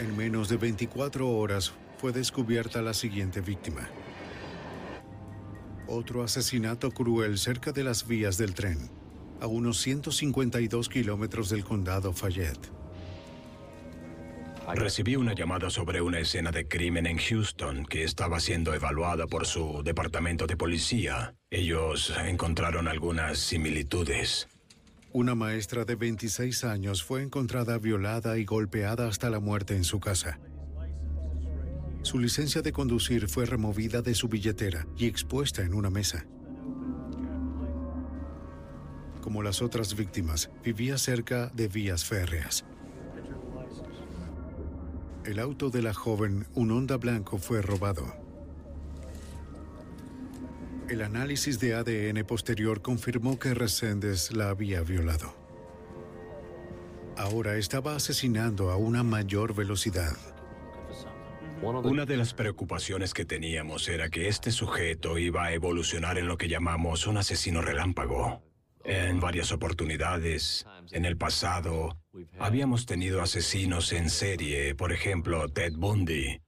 En 0.00 0.16
menos 0.16 0.48
de 0.48 0.56
24 0.56 1.28
horas 1.28 1.74
fue 1.98 2.12
descubierta 2.12 2.80
la 2.80 2.94
siguiente 2.94 3.42
víctima. 3.42 3.86
Otro 5.86 6.22
asesinato 6.22 6.90
cruel 6.90 7.36
cerca 7.36 7.70
de 7.70 7.84
las 7.84 8.06
vías 8.06 8.38
del 8.38 8.54
tren, 8.54 8.90
a 9.42 9.46
unos 9.46 9.78
152 9.82 10.88
kilómetros 10.88 11.50
del 11.50 11.64
condado 11.64 12.14
Fayette. 12.14 12.83
Recibí 14.72 15.16
una 15.16 15.34
llamada 15.34 15.68
sobre 15.68 16.00
una 16.00 16.18
escena 16.18 16.50
de 16.50 16.66
crimen 16.66 17.06
en 17.06 17.18
Houston 17.18 17.84
que 17.84 18.02
estaba 18.02 18.40
siendo 18.40 18.74
evaluada 18.74 19.26
por 19.26 19.46
su 19.46 19.82
departamento 19.84 20.46
de 20.46 20.56
policía. 20.56 21.34
Ellos 21.50 22.12
encontraron 22.24 22.88
algunas 22.88 23.38
similitudes. 23.38 24.48
Una 25.12 25.34
maestra 25.34 25.84
de 25.84 25.94
26 25.94 26.64
años 26.64 27.04
fue 27.04 27.22
encontrada 27.22 27.78
violada 27.78 28.38
y 28.38 28.44
golpeada 28.44 29.06
hasta 29.06 29.30
la 29.30 29.38
muerte 29.38 29.76
en 29.76 29.84
su 29.84 30.00
casa. 30.00 30.40
Su 32.02 32.18
licencia 32.18 32.60
de 32.60 32.72
conducir 32.72 33.28
fue 33.28 33.46
removida 33.46 34.02
de 34.02 34.14
su 34.14 34.28
billetera 34.28 34.86
y 34.96 35.06
expuesta 35.06 35.62
en 35.62 35.74
una 35.74 35.90
mesa. 35.90 36.26
Como 39.20 39.42
las 39.42 39.62
otras 39.62 39.94
víctimas, 39.94 40.50
vivía 40.62 40.98
cerca 40.98 41.50
de 41.54 41.68
vías 41.68 42.04
férreas. 42.04 42.64
El 45.24 45.38
auto 45.38 45.70
de 45.70 45.80
la 45.80 45.94
joven, 45.94 46.46
un 46.54 46.70
Honda 46.70 46.98
blanco, 46.98 47.38
fue 47.38 47.62
robado. 47.62 48.14
El 50.86 51.00
análisis 51.00 51.58
de 51.58 51.74
ADN 51.74 52.26
posterior 52.26 52.82
confirmó 52.82 53.38
que 53.38 53.54
Reséndez 53.54 54.32
la 54.32 54.50
había 54.50 54.82
violado. 54.82 55.34
Ahora 57.16 57.56
estaba 57.56 57.96
asesinando 57.96 58.70
a 58.70 58.76
una 58.76 59.02
mayor 59.02 59.54
velocidad. 59.54 60.14
Una 61.62 62.04
de 62.04 62.18
las 62.18 62.34
preocupaciones 62.34 63.14
que 63.14 63.24
teníamos 63.24 63.88
era 63.88 64.10
que 64.10 64.28
este 64.28 64.50
sujeto 64.50 65.16
iba 65.16 65.44
a 65.44 65.54
evolucionar 65.54 66.18
en 66.18 66.28
lo 66.28 66.36
que 66.36 66.48
llamamos 66.48 67.06
un 67.06 67.16
asesino 67.16 67.62
relámpago. 67.62 68.42
En 68.84 69.18
varias 69.18 69.50
oportunidades, 69.50 70.66
en 70.92 71.06
el 71.06 71.16
pasado, 71.16 71.98
habíamos 72.38 72.84
tenido 72.84 73.22
asesinos 73.22 73.92
en 73.92 74.10
serie, 74.10 74.74
por 74.74 74.92
ejemplo, 74.92 75.48
Ted 75.48 75.72
Bundy, 75.74 76.40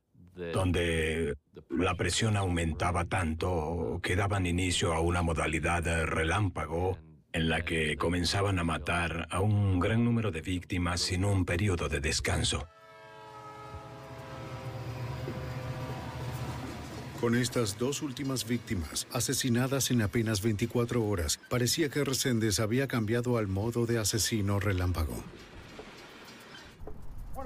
donde 0.52 1.34
la 1.70 1.94
presión 1.94 2.36
aumentaba 2.36 3.06
tanto 3.06 4.00
que 4.02 4.16
daban 4.16 4.44
inicio 4.44 4.92
a 4.92 5.00
una 5.00 5.22
modalidad 5.22 5.82
relámpago 6.04 6.98
en 7.32 7.48
la 7.48 7.64
que 7.64 7.96
comenzaban 7.96 8.58
a 8.58 8.64
matar 8.64 9.26
a 9.30 9.40
un 9.40 9.80
gran 9.80 10.04
número 10.04 10.30
de 10.30 10.42
víctimas 10.42 11.00
sin 11.00 11.24
un 11.24 11.44
periodo 11.44 11.88
de 11.88 12.00
descanso. 12.00 12.68
Con 17.20 17.34
estas 17.34 17.78
dos 17.78 18.02
últimas 18.02 18.46
víctimas, 18.46 19.06
asesinadas 19.10 19.90
en 19.90 20.02
apenas 20.02 20.42
24 20.42 21.02
horas, 21.02 21.40
parecía 21.48 21.88
que 21.88 22.04
Reséndez 22.04 22.60
había 22.60 22.86
cambiado 22.86 23.38
al 23.38 23.46
modo 23.46 23.86
de 23.86 23.98
asesino 23.98 24.60
relámpago. 24.60 25.24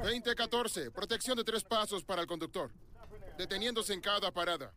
2014, 0.02 0.90
protección 0.90 1.36
de 1.36 1.44
tres 1.44 1.62
pasos 1.62 2.02
para 2.04 2.22
el 2.22 2.26
conductor, 2.26 2.70
deteniéndose 3.38 3.92
en 3.92 4.00
cada 4.00 4.32
parada. 4.32 4.72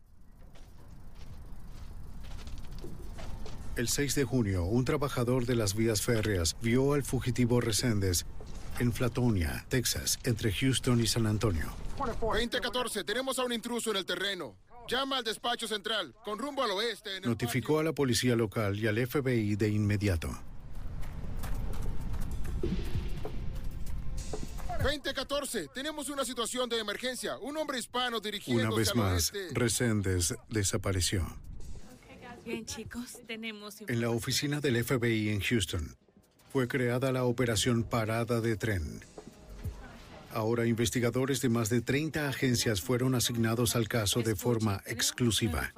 El 3.75 3.88
6 3.88 4.13
de 4.13 4.23
junio, 4.25 4.65
un 4.65 4.86
trabajador 4.86 5.47
de 5.47 5.56
las 5.56 5.73
vías 5.73 6.03
férreas 6.03 6.56
vio 6.62 6.93
al 6.93 7.03
fugitivo 7.03 7.62
Reséndez 7.62 8.25
en 8.79 8.93
Flatonia, 8.93 9.65
Texas, 9.69 10.19
entre 10.23 10.51
Houston 10.51 11.01
y 11.01 11.08
San 11.08 11.25
Antonio. 11.25 11.73
2014, 12.21 13.03
tenemos 13.03 13.39
a 13.39 13.43
un 13.43 13.53
intruso 13.53 13.89
en 13.91 13.97
el 13.97 14.06
terreno. 14.06 14.56
Llama 14.88 15.17
al 15.17 15.24
despacho 15.24 15.67
central, 15.67 16.13
con 16.26 16.38
rumbo 16.38 16.63
al 16.63 16.72
oeste. 16.72 17.17
En 17.17 17.24
el 17.24 17.30
Notificó 17.30 17.80
a 17.80 17.84
la 17.84 17.93
policía 17.93 18.36
local 18.36 18.78
y 18.78 18.88
al 18.88 19.06
FBI 19.08 19.56
de 19.56 19.69
inmediato. 19.69 20.30
2014, 24.84 25.69
tenemos 25.74 26.10
una 26.10 26.26
situación 26.26 26.67
de 26.67 26.80
emergencia. 26.80 27.38
Un 27.38 27.56
hombre 27.56 27.80
hispano 27.80 28.19
dirigiéndose 28.19 28.67
Una 28.67 28.78
vez 28.78 28.96
más, 28.96 29.32
oeste. 29.34 29.48
Reséndez 29.54 30.36
desapareció. 30.50 31.26
Bien, 32.43 32.65
chicos, 32.65 33.19
tenemos... 33.26 33.80
En 33.88 34.02
la 34.02 34.10
oficina 34.10 34.60
del 34.60 34.84
FBI 34.84 35.30
en 35.30 35.39
Houston, 35.39 35.96
fue 36.52 36.67
creada 36.67 37.13
la 37.13 37.24
operación 37.24 37.84
Parada 37.84 38.41
de 38.41 38.58
Tren. 38.58 39.02
Ahora 40.34 40.65
investigadores 40.65 41.41
de 41.41 41.50
más 41.50 41.69
de 41.69 41.82
30 41.82 42.28
agencias 42.28 42.82
fueron 42.82 43.13
asignados 43.13 43.76
al 43.76 43.88
caso 43.88 44.22
de 44.22 44.36
forma 44.36 44.82
exclusiva. 44.88 45.72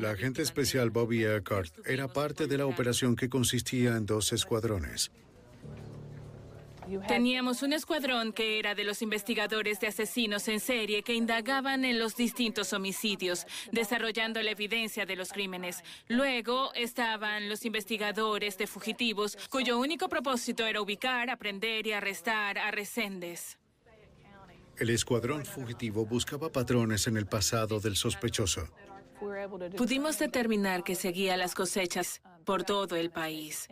La 0.00 0.10
agente 0.10 0.42
especial 0.42 0.90
Bobby 0.90 1.24
Eckhart 1.24 1.72
era 1.86 2.08
parte 2.08 2.46
de 2.46 2.58
la 2.58 2.66
operación 2.66 3.16
que 3.16 3.30
consistía 3.30 3.96
en 3.96 4.04
dos 4.04 4.32
escuadrones. 4.34 5.10
Teníamos 7.06 7.62
un 7.62 7.72
escuadrón 7.72 8.32
que 8.32 8.58
era 8.58 8.74
de 8.74 8.84
los 8.84 9.02
investigadores 9.02 9.80
de 9.80 9.88
asesinos 9.88 10.48
en 10.48 10.60
serie 10.60 11.02
que 11.02 11.14
indagaban 11.14 11.84
en 11.84 11.98
los 11.98 12.16
distintos 12.16 12.72
homicidios, 12.72 13.46
desarrollando 13.70 14.42
la 14.42 14.50
evidencia 14.50 15.06
de 15.06 15.16
los 15.16 15.32
crímenes. 15.32 15.82
Luego 16.08 16.72
estaban 16.74 17.48
los 17.48 17.64
investigadores 17.64 18.58
de 18.58 18.66
fugitivos, 18.66 19.36
cuyo 19.50 19.78
único 19.78 20.08
propósito 20.08 20.66
era 20.66 20.80
ubicar, 20.80 21.30
aprender 21.30 21.86
y 21.86 21.92
arrestar 21.92 22.58
a 22.58 22.70
Reséndez. 22.70 23.58
El 24.78 24.90
escuadrón 24.90 25.44
fugitivo 25.44 26.06
buscaba 26.06 26.50
patrones 26.50 27.06
en 27.06 27.16
el 27.16 27.26
pasado 27.26 27.78
del 27.78 27.94
sospechoso. 27.94 28.68
Pudimos 29.76 30.18
determinar 30.18 30.84
que 30.84 30.94
seguía 30.94 31.36
las 31.36 31.54
cosechas 31.54 32.20
por 32.44 32.64
todo 32.64 32.96
el 32.96 33.10
país. 33.10 33.68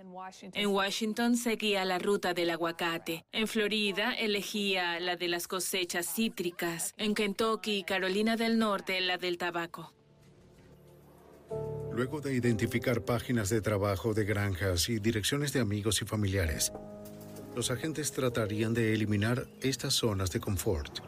En 0.55 0.69
Washington 0.69 1.37
seguía 1.37 1.85
la 1.85 1.99
ruta 1.99 2.35
del 2.35 2.51
aguacate. 2.51 3.25
En 3.33 3.49
Florida 3.49 4.13
elegía 4.13 5.01
la 5.01 5.17
de 5.17 5.29
las 5.29 5.49
cosechas 5.49 6.07
cítricas. 6.07 6.95
En 6.97 7.15
Kentucky 7.15 7.79
y 7.79 7.85
Carolina 7.85 8.37
del 8.37 8.59
Norte 8.59 9.01
la 9.01 9.19
del 9.19 9.39
tabaco. 9.39 9.93
Luego 11.93 12.21
de 12.21 12.33
identificar 12.35 13.05
páginas 13.05 13.51
de 13.51 13.61
trabajo 13.61 14.15
de 14.15 14.25
granjas 14.25 14.89
y 14.89 15.01
direcciones 15.01 15.53
de 15.53 15.61
amigos 15.61 16.01
y 16.01 16.05
familiares, 16.05 16.73
los 17.61 17.71
agentes 17.71 18.11
tratarían 18.11 18.73
de 18.73 18.95
eliminar 18.95 19.47
estas 19.61 19.93
zonas 19.93 20.31
de 20.31 20.41
confort. 20.41 21.01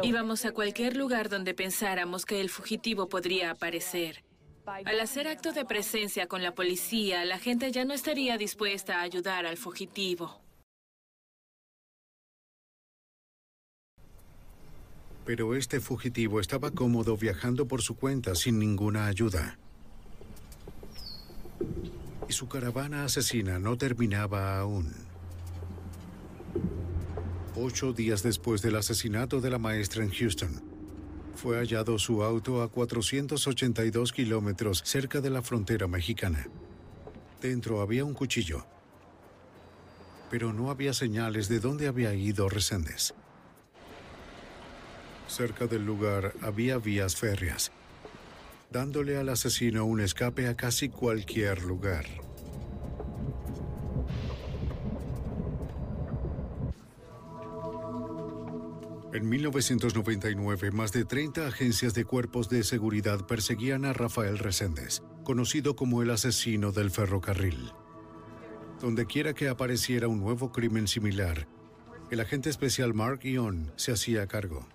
Íbamos 0.00 0.44
a 0.44 0.52
cualquier 0.52 0.96
lugar 0.96 1.28
donde 1.28 1.54
pensáramos 1.54 2.24
que 2.24 2.40
el 2.40 2.50
fugitivo 2.50 3.08
podría 3.08 3.50
aparecer. 3.50 4.22
Al 4.64 5.00
hacer 5.00 5.26
acto 5.26 5.52
de 5.52 5.64
presencia 5.64 6.28
con 6.28 6.40
la 6.44 6.54
policía, 6.54 7.24
la 7.24 7.40
gente 7.40 7.72
ya 7.72 7.84
no 7.84 7.94
estaría 7.94 8.38
dispuesta 8.38 9.00
a 9.00 9.02
ayudar 9.02 9.44
al 9.44 9.56
fugitivo. 9.56 10.40
Pero 15.24 15.56
este 15.56 15.80
fugitivo 15.80 16.38
estaba 16.38 16.70
cómodo 16.70 17.16
viajando 17.16 17.66
por 17.66 17.82
su 17.82 17.96
cuenta 17.96 18.36
sin 18.36 18.60
ninguna 18.60 19.06
ayuda. 19.06 19.58
Y 22.28 22.32
su 22.32 22.46
caravana 22.46 23.04
asesina 23.04 23.58
no 23.58 23.76
terminaba 23.76 24.60
aún. 24.60 25.05
Ocho 27.58 27.94
días 27.94 28.22
después 28.22 28.60
del 28.60 28.76
asesinato 28.76 29.40
de 29.40 29.48
la 29.48 29.58
maestra 29.58 30.04
en 30.04 30.10
Houston, 30.10 30.62
fue 31.36 31.56
hallado 31.56 31.98
su 31.98 32.22
auto 32.22 32.60
a 32.60 32.68
482 32.68 34.12
kilómetros 34.12 34.82
cerca 34.84 35.22
de 35.22 35.30
la 35.30 35.40
frontera 35.40 35.88
mexicana. 35.88 36.48
Dentro 37.40 37.80
había 37.80 38.04
un 38.04 38.12
cuchillo, 38.12 38.66
pero 40.30 40.52
no 40.52 40.70
había 40.70 40.92
señales 40.92 41.48
de 41.48 41.58
dónde 41.58 41.86
había 41.86 42.12
ido 42.12 42.50
Reséndez. 42.50 43.14
Cerca 45.26 45.66
del 45.66 45.86
lugar 45.86 46.34
había 46.42 46.76
vías 46.76 47.16
férreas, 47.16 47.72
dándole 48.70 49.16
al 49.16 49.30
asesino 49.30 49.86
un 49.86 50.02
escape 50.02 50.46
a 50.46 50.56
casi 50.58 50.90
cualquier 50.90 51.62
lugar. 51.62 52.25
En 59.12 59.28
1999, 59.28 60.72
más 60.72 60.92
de 60.92 61.04
30 61.04 61.46
agencias 61.46 61.94
de 61.94 62.04
cuerpos 62.04 62.48
de 62.48 62.64
seguridad 62.64 63.26
perseguían 63.26 63.84
a 63.84 63.92
Rafael 63.92 64.38
Reséndez, 64.38 65.02
conocido 65.24 65.76
como 65.76 66.02
el 66.02 66.10
asesino 66.10 66.72
del 66.72 66.90
ferrocarril. 66.90 67.72
Donde 68.80 69.06
quiera 69.06 69.32
que 69.32 69.48
apareciera 69.48 70.08
un 70.08 70.20
nuevo 70.20 70.52
crimen 70.52 70.88
similar, 70.88 71.48
el 72.10 72.20
agente 72.20 72.50
especial 72.50 72.94
Mark 72.94 73.20
Ion 73.22 73.72
se 73.76 73.92
hacía 73.92 74.26
cargo. 74.26 74.66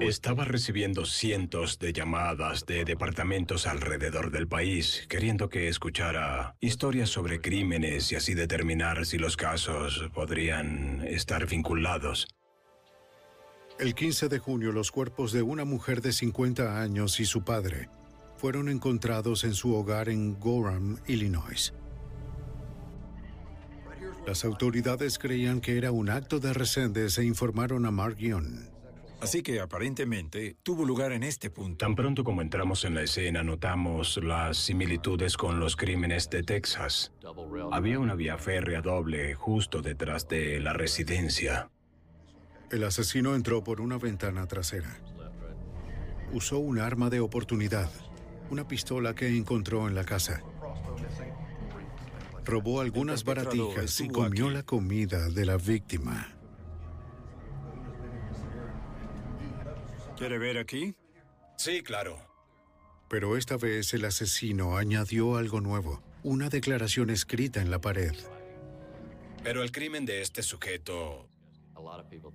Estaba 0.00 0.44
recibiendo 0.44 1.06
cientos 1.06 1.78
de 1.78 1.92
llamadas 1.92 2.66
de 2.66 2.84
departamentos 2.84 3.68
alrededor 3.68 4.32
del 4.32 4.48
país, 4.48 5.06
queriendo 5.08 5.48
que 5.48 5.68
escuchara 5.68 6.56
historias 6.60 7.10
sobre 7.10 7.40
crímenes 7.40 8.10
y 8.10 8.16
así 8.16 8.34
determinar 8.34 9.06
si 9.06 9.18
los 9.18 9.36
casos 9.36 10.10
podrían 10.12 11.06
estar 11.06 11.46
vinculados. 11.46 12.26
El 13.78 13.94
15 13.94 14.28
de 14.28 14.40
junio, 14.40 14.72
los 14.72 14.90
cuerpos 14.90 15.30
de 15.30 15.42
una 15.42 15.64
mujer 15.64 16.02
de 16.02 16.12
50 16.12 16.80
años 16.80 17.20
y 17.20 17.24
su 17.24 17.44
padre 17.44 17.88
fueron 18.36 18.68
encontrados 18.68 19.44
en 19.44 19.54
su 19.54 19.72
hogar 19.72 20.08
en 20.08 20.38
Gorham, 20.40 20.98
Illinois. 21.06 21.72
Las 24.26 24.44
autoridades 24.44 25.16
creían 25.16 25.60
que 25.60 25.78
era 25.78 25.92
un 25.92 26.10
acto 26.10 26.40
de 26.40 26.52
Reséndez 26.52 27.18
e 27.18 27.24
informaron 27.24 27.86
a 27.86 27.92
Mark 27.92 28.16
Young. 28.18 28.68
Así 29.20 29.42
que 29.42 29.60
aparentemente 29.60 30.56
tuvo 30.64 30.84
lugar 30.84 31.12
en 31.12 31.22
este 31.22 31.48
punto. 31.48 31.78
Tan 31.78 31.94
pronto 31.94 32.24
como 32.24 32.42
entramos 32.42 32.84
en 32.84 32.96
la 32.96 33.02
escena 33.02 33.44
notamos 33.44 34.18
las 34.20 34.56
similitudes 34.56 35.36
con 35.36 35.60
los 35.60 35.76
crímenes 35.76 36.28
de 36.30 36.42
Texas. 36.42 37.12
Había 37.70 38.00
una 38.00 38.16
vía 38.16 38.38
férrea 38.38 38.80
doble 38.80 39.34
justo 39.34 39.82
detrás 39.82 40.26
de 40.26 40.58
la 40.58 40.72
residencia. 40.72 41.70
El 42.70 42.84
asesino 42.84 43.34
entró 43.34 43.64
por 43.64 43.80
una 43.80 43.96
ventana 43.96 44.46
trasera. 44.46 44.94
Usó 46.32 46.58
un 46.58 46.78
arma 46.78 47.08
de 47.08 47.20
oportunidad, 47.20 47.90
una 48.50 48.68
pistola 48.68 49.14
que 49.14 49.28
encontró 49.28 49.88
en 49.88 49.94
la 49.94 50.04
casa. 50.04 50.42
Robó 52.44 52.80
algunas 52.80 53.24
baratijas 53.24 54.00
y 54.00 54.08
comió 54.08 54.50
la 54.50 54.62
comida 54.62 55.30
de 55.30 55.46
la 55.46 55.56
víctima. 55.56 56.34
¿Quiere 60.18 60.38
ver 60.38 60.58
aquí? 60.58 60.94
Sí, 61.56 61.82
claro. 61.82 62.18
Pero 63.08 63.38
esta 63.38 63.56
vez 63.56 63.94
el 63.94 64.04
asesino 64.04 64.76
añadió 64.76 65.36
algo 65.36 65.62
nuevo, 65.62 66.02
una 66.22 66.50
declaración 66.50 67.08
escrita 67.08 67.62
en 67.62 67.70
la 67.70 67.80
pared. 67.80 68.12
Pero 69.42 69.62
el 69.62 69.72
crimen 69.72 70.04
de 70.04 70.20
este 70.20 70.42
sujeto... 70.42 71.28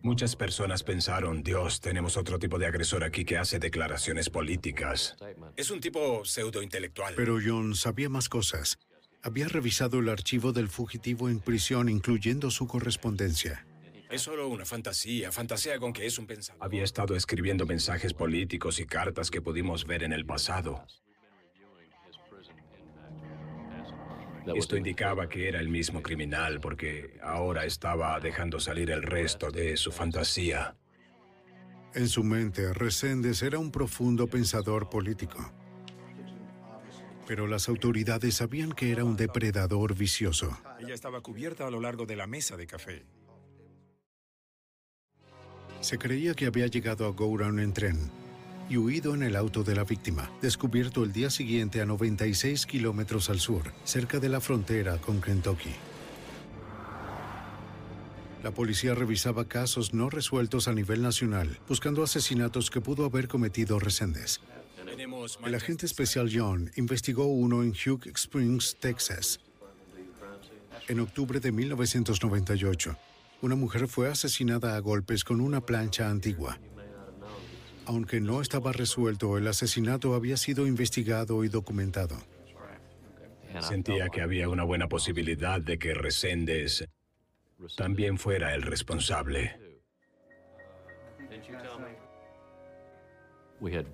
Muchas 0.01 0.35
personas 0.35 0.83
pensaron, 0.83 1.43
Dios, 1.43 1.81
tenemos 1.81 2.17
otro 2.17 2.39
tipo 2.39 2.59
de 2.59 2.65
agresor 2.65 3.03
aquí 3.03 3.25
que 3.25 3.37
hace 3.37 3.59
declaraciones 3.59 4.29
políticas. 4.29 5.15
Es 5.55 5.71
un 5.71 5.79
tipo 5.79 6.25
pseudo-intelectual. 6.25 7.15
Pero 7.15 7.37
John 7.43 7.75
sabía 7.75 8.09
más 8.09 8.29
cosas. 8.29 8.79
Había 9.21 9.47
revisado 9.47 9.99
el 9.99 10.09
archivo 10.09 10.51
del 10.51 10.67
fugitivo 10.67 11.29
en 11.29 11.39
prisión, 11.39 11.87
incluyendo 11.89 12.51
su 12.51 12.67
correspondencia. 12.67 13.65
Es 14.09 14.21
solo 14.21 14.47
una 14.47 14.65
fantasía, 14.65 15.31
fantasía 15.31 15.79
con 15.79 15.91
que 15.91 16.05
es 16.05 16.19
un 16.19 16.27
pensador. 16.27 16.63
Había 16.63 16.83
estado 16.83 17.15
escribiendo 17.15 17.65
mensajes 17.65 18.13
políticos 18.13 18.79
y 18.79 18.85
cartas 18.85 19.31
que 19.31 19.41
pudimos 19.41 19.87
ver 19.87 20.03
en 20.03 20.13
el 20.13 20.25
pasado. 20.25 20.85
Esto 24.55 24.75
indicaba 24.75 25.29
que 25.29 25.47
era 25.47 25.59
el 25.59 25.69
mismo 25.69 26.01
criminal 26.01 26.59
porque 26.59 27.17
ahora 27.21 27.65
estaba 27.65 28.19
dejando 28.19 28.59
salir 28.59 28.91
el 28.91 29.03
resto 29.03 29.51
de 29.51 29.77
su 29.77 29.91
fantasía. 29.91 30.75
En 31.93 32.07
su 32.07 32.23
mente, 32.23 32.73
Reséndez 32.73 33.41
era 33.43 33.59
un 33.59 33.71
profundo 33.71 34.27
pensador 34.27 34.89
político. 34.89 35.51
Pero 37.27 37.47
las 37.47 37.69
autoridades 37.69 38.35
sabían 38.35 38.73
que 38.73 38.91
era 38.91 39.05
un 39.05 39.15
depredador 39.15 39.95
vicioso. 39.95 40.57
Ella 40.79 40.93
estaba 40.93 41.21
cubierta 41.21 41.65
a 41.67 41.71
lo 41.71 41.79
largo 41.79 42.05
de 42.05 42.15
la 42.15 42.27
mesa 42.27 42.57
de 42.57 42.67
café. 42.67 43.05
Se 45.79 45.97
creía 45.97 46.33
que 46.33 46.47
había 46.47 46.67
llegado 46.67 47.05
a 47.05 47.11
Gowran 47.11 47.59
en 47.59 47.73
tren 47.73 48.22
y 48.69 48.77
huido 48.77 49.13
en 49.13 49.23
el 49.23 49.35
auto 49.35 49.63
de 49.63 49.75
la 49.75 49.83
víctima, 49.83 50.29
descubierto 50.41 51.03
el 51.03 51.11
día 51.11 51.29
siguiente 51.29 51.81
a 51.81 51.85
96 51.85 52.65
kilómetros 52.65 53.29
al 53.29 53.39
sur, 53.39 53.73
cerca 53.83 54.19
de 54.19 54.29
la 54.29 54.39
frontera 54.39 54.97
con 54.97 55.21
Kentucky. 55.21 55.73
La 58.43 58.51
policía 58.51 58.93
revisaba 58.93 59.47
casos 59.47 59.93
no 59.93 60.09
resueltos 60.09 60.67
a 60.67 60.73
nivel 60.73 61.01
nacional, 61.01 61.59
buscando 61.67 62.03
asesinatos 62.03 62.69
que 62.69 62.81
pudo 62.81 63.05
haber 63.05 63.29
cometido 63.29 63.79
Reséndez. 63.79 64.41
El 65.45 65.55
agente 65.55 65.85
especial 65.85 66.29
John 66.33 66.69
investigó 66.75 67.25
uno 67.25 67.63
en 67.63 67.69
Hugh 67.69 68.05
Springs, 68.15 68.75
Texas. 68.79 69.39
En 70.89 70.99
octubre 70.99 71.39
de 71.39 71.51
1998, 71.53 72.97
una 73.41 73.55
mujer 73.55 73.87
fue 73.87 74.09
asesinada 74.09 74.75
a 74.75 74.79
golpes 74.79 75.23
con 75.23 75.39
una 75.39 75.65
plancha 75.65 76.09
antigua. 76.09 76.59
Aunque 77.85 78.21
no 78.21 78.41
estaba 78.41 78.71
resuelto, 78.71 79.37
el 79.37 79.47
asesinato 79.47 80.15
había 80.15 80.37
sido 80.37 80.67
investigado 80.67 81.43
y 81.43 81.49
documentado. 81.49 82.17
Sentía 83.61 84.09
que 84.09 84.21
había 84.21 84.49
una 84.49 84.63
buena 84.63 84.87
posibilidad 84.87 85.61
de 85.61 85.77
que 85.77 85.93
Reséndez 85.93 86.85
también 87.77 88.17
fuera 88.17 88.53
el 88.55 88.63
responsable. 88.63 89.59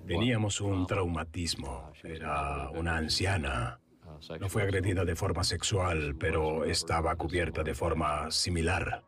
Teníamos 0.06 0.60
un 0.60 0.86
traumatismo. 0.86 1.92
Era 2.02 2.70
una 2.70 2.96
anciana. 2.96 3.80
No 4.40 4.48
fue 4.48 4.62
agredida 4.62 5.04
de 5.04 5.14
forma 5.14 5.44
sexual, 5.44 6.16
pero 6.18 6.64
estaba 6.64 7.14
cubierta 7.16 7.62
de 7.62 7.74
forma 7.74 8.30
similar. 8.30 9.04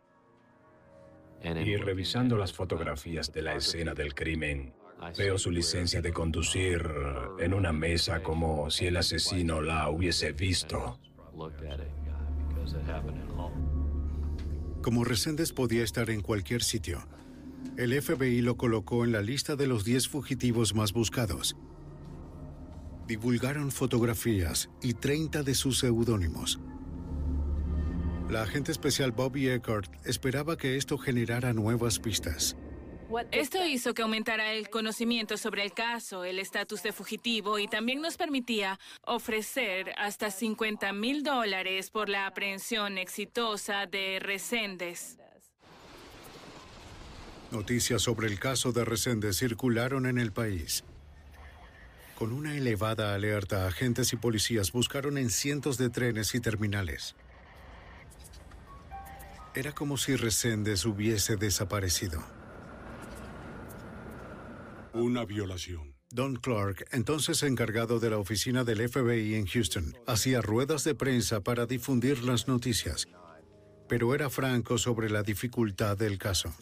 Y 1.44 1.76
revisando 1.76 2.36
las 2.36 2.52
fotografías 2.52 3.32
de 3.32 3.42
la 3.42 3.54
escena 3.54 3.94
del 3.94 4.14
crimen, 4.14 4.72
veo 5.16 5.38
su 5.38 5.50
licencia 5.50 6.00
de 6.00 6.12
conducir 6.12 6.88
en 7.38 7.52
una 7.54 7.72
mesa 7.72 8.22
como 8.22 8.70
si 8.70 8.86
el 8.86 8.96
asesino 8.96 9.60
la 9.60 9.88
hubiese 9.90 10.32
visto. 10.32 10.98
Como 14.82 15.04
Reséndez 15.04 15.52
podía 15.52 15.82
estar 15.82 16.10
en 16.10 16.20
cualquier 16.20 16.62
sitio, 16.62 17.06
el 17.76 18.00
FBI 18.00 18.42
lo 18.42 18.56
colocó 18.56 19.04
en 19.04 19.12
la 19.12 19.22
lista 19.22 19.56
de 19.56 19.66
los 19.66 19.84
10 19.84 20.08
fugitivos 20.08 20.74
más 20.74 20.92
buscados. 20.92 21.56
Divulgaron 23.06 23.70
fotografías 23.70 24.70
y 24.80 24.94
30 24.94 25.42
de 25.42 25.54
sus 25.54 25.78
seudónimos. 25.78 26.60
La 28.32 28.44
agente 28.44 28.72
especial 28.72 29.12
Bobby 29.12 29.50
Eckhart 29.50 29.92
esperaba 30.06 30.56
que 30.56 30.78
esto 30.78 30.96
generara 30.96 31.52
nuevas 31.52 31.98
pistas. 31.98 32.56
Esto 33.30 33.62
hizo 33.62 33.92
que 33.92 34.00
aumentara 34.00 34.54
el 34.54 34.70
conocimiento 34.70 35.36
sobre 35.36 35.62
el 35.62 35.74
caso, 35.74 36.24
el 36.24 36.38
estatus 36.38 36.82
de 36.82 36.92
fugitivo 36.92 37.58
y 37.58 37.68
también 37.68 38.00
nos 38.00 38.16
permitía 38.16 38.80
ofrecer 39.02 39.92
hasta 39.98 40.30
50 40.30 40.94
mil 40.94 41.22
dólares 41.22 41.90
por 41.90 42.08
la 42.08 42.26
aprehensión 42.26 42.96
exitosa 42.96 43.84
de 43.84 44.18
Reséndez. 44.18 45.18
Noticias 47.50 48.00
sobre 48.00 48.28
el 48.28 48.38
caso 48.38 48.72
de 48.72 48.86
Resende 48.86 49.34
circularon 49.34 50.06
en 50.06 50.16
el 50.16 50.32
país. 50.32 50.84
Con 52.14 52.32
una 52.32 52.56
elevada 52.56 53.14
alerta, 53.14 53.66
agentes 53.66 54.14
y 54.14 54.16
policías 54.16 54.72
buscaron 54.72 55.18
en 55.18 55.28
cientos 55.28 55.76
de 55.76 55.90
trenes 55.90 56.34
y 56.34 56.40
terminales. 56.40 57.14
Era 59.54 59.72
como 59.72 59.98
si 59.98 60.16
Reséndez 60.16 60.86
hubiese 60.86 61.36
desaparecido. 61.36 62.22
Una 64.94 65.26
violación. 65.26 65.94
Don 66.10 66.36
Clark, 66.36 66.86
entonces 66.90 67.42
encargado 67.42 67.98
de 67.98 68.10
la 68.10 68.18
oficina 68.18 68.64
del 68.64 68.88
FBI 68.88 69.34
en 69.34 69.46
Houston, 69.46 69.96
hacía 70.06 70.40
ruedas 70.40 70.84
de 70.84 70.94
prensa 70.94 71.40
para 71.40 71.66
difundir 71.66 72.22
las 72.22 72.48
noticias, 72.48 73.08
pero 73.88 74.14
era 74.14 74.30
franco 74.30 74.78
sobre 74.78 75.10
la 75.10 75.22
dificultad 75.22 75.96
del 75.96 76.18
caso. 76.18 76.54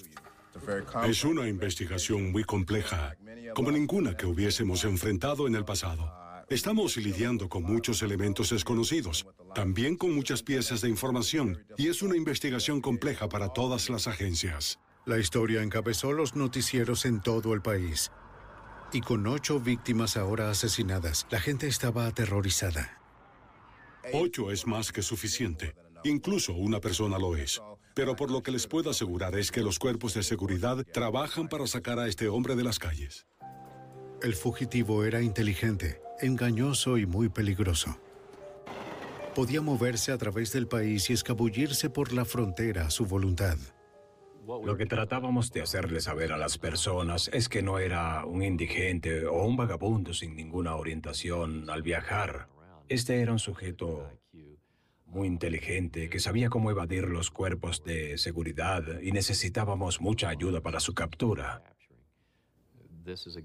Es 1.07 1.25
una 1.25 1.49
investigación 1.49 2.33
muy 2.33 2.45
compleja, 2.45 3.17
como 3.55 3.71
ninguna 3.71 4.17
que 4.17 4.27
hubiésemos 4.27 4.85
enfrentado 4.85 5.47
en 5.47 5.55
el 5.55 5.65
pasado. 5.65 6.20
Estamos 6.51 6.97
lidiando 6.97 7.49
con 7.49 7.63
muchos 7.63 8.03
elementos 8.03 8.51
desconocidos, 8.51 9.25
también 9.55 9.95
con 9.95 10.13
muchas 10.13 10.43
piezas 10.43 10.81
de 10.81 10.89
información, 10.89 11.65
y 11.79 11.87
es 11.87 12.03
una 12.03 12.17
investigación 12.17 12.81
compleja 12.81 13.29
para 13.29 13.51
todas 13.51 13.89
las 13.89 14.09
agencias. 14.09 14.81
La 15.07 15.21
historia 15.21 15.63
encabezó 15.63 16.13
los 16.13 16.35
noticieros 16.35 17.05
en 17.05 17.21
todo 17.21 17.55
el 17.55 17.63
país. 17.63 18.11
Y 18.93 19.01
con 19.01 19.29
ocho 19.29 19.61
víctimas 19.61 20.17
ahora 20.17 20.51
asesinadas, 20.51 21.25
la 21.31 21.39
gente 21.39 21.69
estaba 21.69 22.09
aterrorizada. 22.09 23.01
Ocho 24.13 24.51
es 24.51 24.67
más 24.67 24.91
que 24.91 25.03
suficiente. 25.03 25.77
Incluso 26.03 26.53
una 26.55 26.81
persona 26.81 27.17
lo 27.17 27.37
es. 27.37 27.63
Pero 27.95 28.17
por 28.17 28.33
lo 28.33 28.43
que 28.43 28.51
les 28.51 28.67
puedo 28.67 28.91
asegurar 28.91 29.37
es 29.37 29.53
que 29.53 29.63
los 29.63 29.79
cuerpos 29.79 30.15
de 30.15 30.25
seguridad 30.25 30.85
trabajan 30.93 31.49
para 31.49 31.69
sacar 31.69 32.01
a 32.01 32.09
este 32.09 32.29
hombre 32.29 32.57
de 32.57 32.65
las 32.65 32.81
calles. 32.81 33.30
El 34.23 34.35
fugitivo 34.35 35.05
era 35.05 35.23
inteligente, 35.23 36.03
engañoso 36.21 36.99
y 36.99 37.07
muy 37.07 37.31
peligroso. 37.31 37.99
Podía 39.35 39.63
moverse 39.63 40.13
a 40.13 40.19
través 40.19 40.53
del 40.53 40.69
país 40.69 41.09
y 41.09 41.15
escabullirse 41.15 41.89
por 41.89 42.13
la 42.13 42.27
frontera 42.27 42.87
a 42.87 42.91
su 42.91 43.07
voluntad. 43.07 43.57
Lo 44.47 44.77
que 44.77 44.85
tratábamos 44.85 45.53
de 45.53 45.63
hacerle 45.63 46.03
saber 46.03 46.33
a 46.33 46.37
las 46.37 46.59
personas 46.59 47.31
es 47.33 47.49
que 47.49 47.63
no 47.63 47.79
era 47.79 48.27
un 48.27 48.43
indigente 48.43 49.25
o 49.25 49.45
un 49.45 49.57
vagabundo 49.57 50.13
sin 50.13 50.37
ninguna 50.37 50.77
orientación 50.77 51.71
al 51.71 51.81
viajar. 51.83 52.49
Este 52.91 53.23
era 53.23 53.33
un 53.33 53.39
sujeto 53.39 54.11
muy 55.07 55.29
inteligente 55.29 56.11
que 56.11 56.21
sabía 56.21 56.51
cómo 56.51 56.71
evadir 56.71 57.05
los 57.05 57.31
cuerpos 57.31 57.85
de 57.85 58.19
seguridad 58.19 59.01
y 59.01 59.13
necesitábamos 59.13 60.03
mucha 60.03 60.29
ayuda 60.29 60.61
para 60.61 60.79
su 60.79 60.95
captura. 60.95 61.63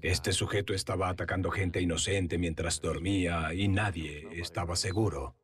Este 0.02 0.32
sujeto 0.32 0.74
estaba 0.74 1.08
atacando 1.08 1.50
gente 1.50 1.80
inocente 1.80 2.38
mientras 2.38 2.80
dormía 2.80 3.54
y 3.54 3.68
nadie 3.68 4.28
estaba 4.32 4.76
seguro. 4.76 5.34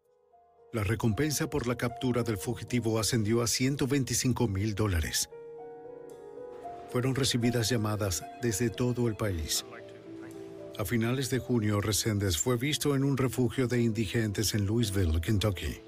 La 0.72 0.84
recompensa 0.84 1.48
por 1.48 1.66
la 1.66 1.76
captura 1.76 2.22
del 2.22 2.36
fugitivo 2.36 2.98
ascendió 2.98 3.42
a 3.42 3.46
125 3.46 4.48
mil 4.48 4.74
dólares. 4.74 5.30
Fueron 6.90 7.14
recibidas 7.14 7.68
llamadas 7.68 8.22
desde 8.42 8.70
todo 8.70 9.08
el 9.08 9.16
país. 9.16 9.64
A 10.78 10.84
finales 10.84 11.30
de 11.30 11.38
junio, 11.38 11.80
Reséndez 11.80 12.36
fue 12.36 12.56
visto 12.56 12.94
en 12.94 13.04
un 13.04 13.16
refugio 13.16 13.66
de 13.66 13.80
indigentes 13.82 14.54
en 14.54 14.66
Louisville, 14.66 15.20
Kentucky. 15.20 15.80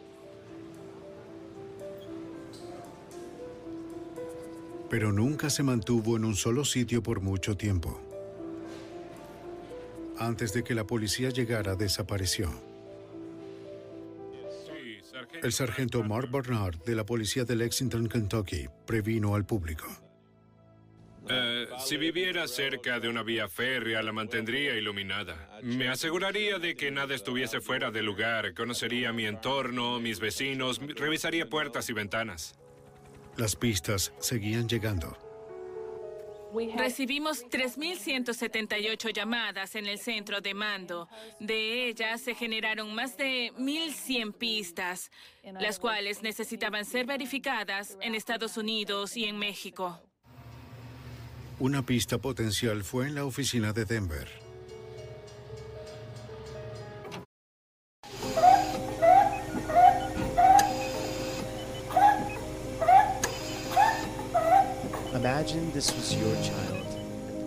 Pero 4.90 5.12
nunca 5.12 5.50
se 5.50 5.62
mantuvo 5.62 6.16
en 6.16 6.24
un 6.24 6.36
solo 6.36 6.64
sitio 6.64 7.02
por 7.02 7.20
mucho 7.20 7.56
tiempo. 7.56 8.13
Antes 10.18 10.52
de 10.52 10.62
que 10.62 10.74
la 10.74 10.84
policía 10.84 11.30
llegara, 11.30 11.74
desapareció. 11.74 12.50
El 15.42 15.52
sargento 15.52 16.02
Mark 16.02 16.30
Barnard 16.30 16.82
de 16.84 16.94
la 16.94 17.04
policía 17.04 17.44
de 17.44 17.56
Lexington, 17.56 18.08
Kentucky, 18.08 18.68
previno 18.86 19.34
al 19.34 19.44
público. 19.44 19.86
Eh, 21.28 21.66
si 21.78 21.96
viviera 21.96 22.46
cerca 22.46 23.00
de 23.00 23.08
una 23.08 23.22
vía 23.22 23.48
férrea, 23.48 24.02
la 24.02 24.12
mantendría 24.12 24.76
iluminada. 24.76 25.58
Me 25.62 25.88
aseguraría 25.88 26.58
de 26.58 26.76
que 26.76 26.90
nada 26.90 27.14
estuviese 27.14 27.60
fuera 27.60 27.90
de 27.90 28.02
lugar. 28.02 28.54
Conocería 28.54 29.12
mi 29.12 29.26
entorno, 29.26 30.00
mis 30.00 30.20
vecinos, 30.20 30.80
revisaría 30.96 31.48
puertas 31.48 31.88
y 31.88 31.94
ventanas. 31.94 32.58
Las 33.36 33.56
pistas 33.56 34.12
seguían 34.20 34.68
llegando. 34.68 35.23
Recibimos 36.76 37.44
3.178 37.46 39.12
llamadas 39.12 39.74
en 39.74 39.86
el 39.86 39.98
centro 39.98 40.40
de 40.40 40.54
mando. 40.54 41.08
De 41.40 41.88
ellas 41.88 42.20
se 42.20 42.34
generaron 42.34 42.94
más 42.94 43.16
de 43.16 43.52
1.100 43.58 44.32
pistas, 44.34 45.10
las 45.60 45.78
cuales 45.78 46.22
necesitaban 46.22 46.84
ser 46.84 47.06
verificadas 47.06 47.98
en 48.00 48.14
Estados 48.14 48.56
Unidos 48.56 49.16
y 49.16 49.24
en 49.24 49.38
México. 49.38 50.00
Una 51.58 51.84
pista 51.84 52.18
potencial 52.18 52.82
fue 52.82 53.06
en 53.06 53.14
la 53.14 53.24
oficina 53.24 53.72
de 53.72 53.84
Denver. 53.84 54.43
Imagine 65.24 65.72
this 65.72 65.90
was 65.96 66.14
your 66.14 66.34
child. 66.44 66.86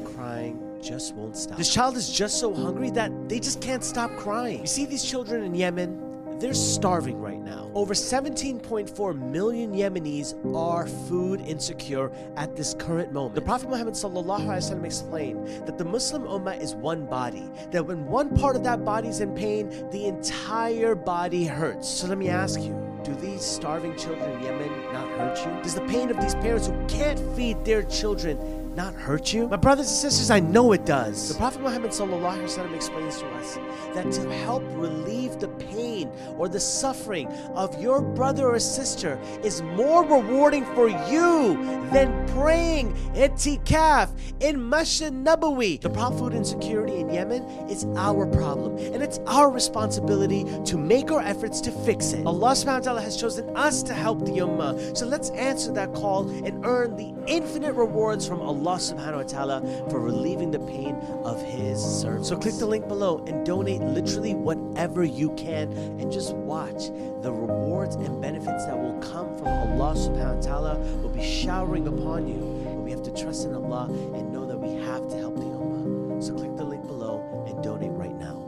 The 0.03 0.09
crying 0.09 0.59
just 0.81 1.13
won't 1.13 1.37
stop. 1.37 1.59
This 1.59 1.71
child 1.71 1.95
is 1.95 2.09
just 2.09 2.39
so 2.39 2.51
hungry 2.51 2.89
that 2.89 3.11
they 3.29 3.39
just 3.39 3.61
can't 3.61 3.83
stop 3.83 4.09
crying. 4.17 4.61
You 4.61 4.65
see 4.65 4.87
these 4.87 5.03
children 5.03 5.43
in 5.43 5.53
Yemen? 5.53 6.39
They're 6.39 6.55
starving 6.55 7.21
right 7.21 7.39
now. 7.39 7.69
Over 7.75 7.93
17.4 7.93 9.31
million 9.31 9.75
Yemenis 9.75 10.33
are 10.55 10.87
food 10.87 11.39
insecure 11.41 12.11
at 12.35 12.55
this 12.55 12.73
current 12.73 13.13
moment. 13.13 13.35
The 13.35 13.41
Prophet 13.41 13.69
Muhammad 13.69 13.93
sallallahu 13.93 14.83
explained 14.83 15.47
that 15.67 15.77
the 15.77 15.85
Muslim 15.85 16.23
Ummah 16.23 16.59
is 16.59 16.73
one 16.73 17.05
body, 17.05 17.47
that 17.69 17.85
when 17.85 18.07
one 18.07 18.35
part 18.35 18.55
of 18.55 18.63
that 18.63 18.83
body 18.83 19.07
is 19.07 19.21
in 19.21 19.35
pain, 19.35 19.69
the 19.91 20.05
entire 20.05 20.95
body 20.95 21.45
hurts. 21.45 21.87
So 21.87 22.07
let 22.07 22.17
me 22.17 22.29
ask 22.29 22.59
you, 22.59 22.86
do 23.07 23.15
these 23.15 23.41
starving 23.41 23.95
children 23.95 24.29
in 24.31 24.43
Yemen 24.43 24.69
not 24.91 25.07
hurt 25.17 25.37
you? 25.45 25.63
Does 25.63 25.75
the 25.75 25.81
pain 25.81 26.09
of 26.09 26.19
these 26.19 26.35
parents 26.35 26.67
who 26.67 26.85
can't 26.87 27.17
feed 27.37 27.63
their 27.63 27.83
children 27.83 28.37
not 28.77 28.93
hurt 28.93 29.33
you? 29.33 29.47
My 29.47 29.57
brothers 29.57 29.87
and 29.87 29.97
sisters, 29.97 30.29
I 30.29 30.39
know 30.39 30.71
it 30.71 30.85
does. 30.85 31.29
The 31.29 31.35
Prophet 31.35 31.61
Muhammad 31.61 31.89
sallallahu 31.89 32.75
explains 32.75 33.17
to 33.17 33.25
us 33.29 33.55
that 33.95 34.11
to 34.11 34.31
help 34.31 34.61
relieve 34.75 35.39
the 35.39 35.47
pain 35.47 36.11
or 36.37 36.47
the 36.47 36.59
suffering 36.59 37.27
of 37.55 37.81
your 37.81 38.01
brother 38.01 38.47
or 38.47 38.59
sister 38.59 39.19
is 39.43 39.63
more 39.63 40.03
rewarding 40.03 40.63
for 40.75 40.89
you 40.89 41.55
than 41.91 42.27
praying 42.27 42.93
itikaf 43.15 44.11
in 44.41 44.69
Masjid 44.69 45.11
Nabawi. 45.11 45.81
The 45.81 45.89
problem 45.89 46.19
food 46.19 46.33
insecurity 46.35 46.97
in 46.97 47.09
Yemen 47.09 47.43
is 47.69 47.85
our 47.95 48.27
problem, 48.27 48.77
and 48.77 49.01
it's 49.01 49.19
our 49.25 49.49
responsibility 49.49 50.45
to 50.65 50.77
make 50.77 51.11
our 51.11 51.21
efforts 51.21 51.61
to 51.61 51.71
fix 51.71 52.13
it. 52.13 52.25
Allah 52.27 52.51
subhanahu 52.51 52.65
wa 52.65 52.79
ta'ala 52.79 53.01
has 53.01 53.17
chosen 53.17 53.49
us 53.57 53.81
to 53.83 53.95
help 53.95 54.19
the 54.19 54.33
Ummah, 54.33 54.95
so 54.95 55.07
let's 55.07 55.31
answer 55.31 55.73
that 55.73 55.95
call 55.95 56.29
and 56.45 56.63
earn 56.63 56.95
the 56.95 57.15
infinite 57.27 57.73
rewards 57.73 58.27
from 58.27 58.39
Allah 58.41 58.66
subhanahu 58.75 59.23
wa 59.23 59.23
ta'ala 59.23 59.61
for 59.89 59.99
relieving 59.99 60.51
the 60.51 60.59
pain 60.59 60.95
of 61.23 61.41
His 61.41 61.79
servants. 61.79 62.27
So 62.27 62.37
click 62.37 62.55
the 62.55 62.65
link 62.65 62.87
below 62.87 63.23
and 63.25 63.45
donate 63.45 63.81
literally 63.81 64.35
whatever 64.35 65.03
you 65.05 65.33
can 65.35 65.71
and 65.99 66.11
just 66.11 66.35
watch 66.35 66.91
the 67.21 67.31
rewards 67.31 67.95
and 67.95 68.21
benefits 68.21 68.65
that 68.65 68.77
will 68.77 68.99
come 68.99 69.37
from 69.37 69.47
Allah 69.47 69.95
subhanahu 69.95 70.35
wa 70.35 70.41
ta'ala 70.41 70.79
will 71.01 71.09
be 71.09 71.23
showering 71.23 71.87
upon 71.87 72.27
you. 72.27 72.43
But 72.65 72.83
we 72.83 72.91
have 72.91 73.03
to 73.03 73.13
trust 73.15 73.45
in 73.45 73.53
Allah 73.53 73.85
and 73.87 74.31
know 74.33 74.45
that 74.45 74.57
we 74.57 74.75
have 74.83 75.07
to 75.07 75.17
help 75.17 75.35
the 75.37 75.47
Ummah. 75.47 76.21
So 76.21 76.33
click 76.35 76.55
the 76.57 76.65
link 76.65 76.83
below 76.85 77.45
and 77.47 77.63
donate 77.63 77.91
right 77.91 78.13
now. 78.15 78.43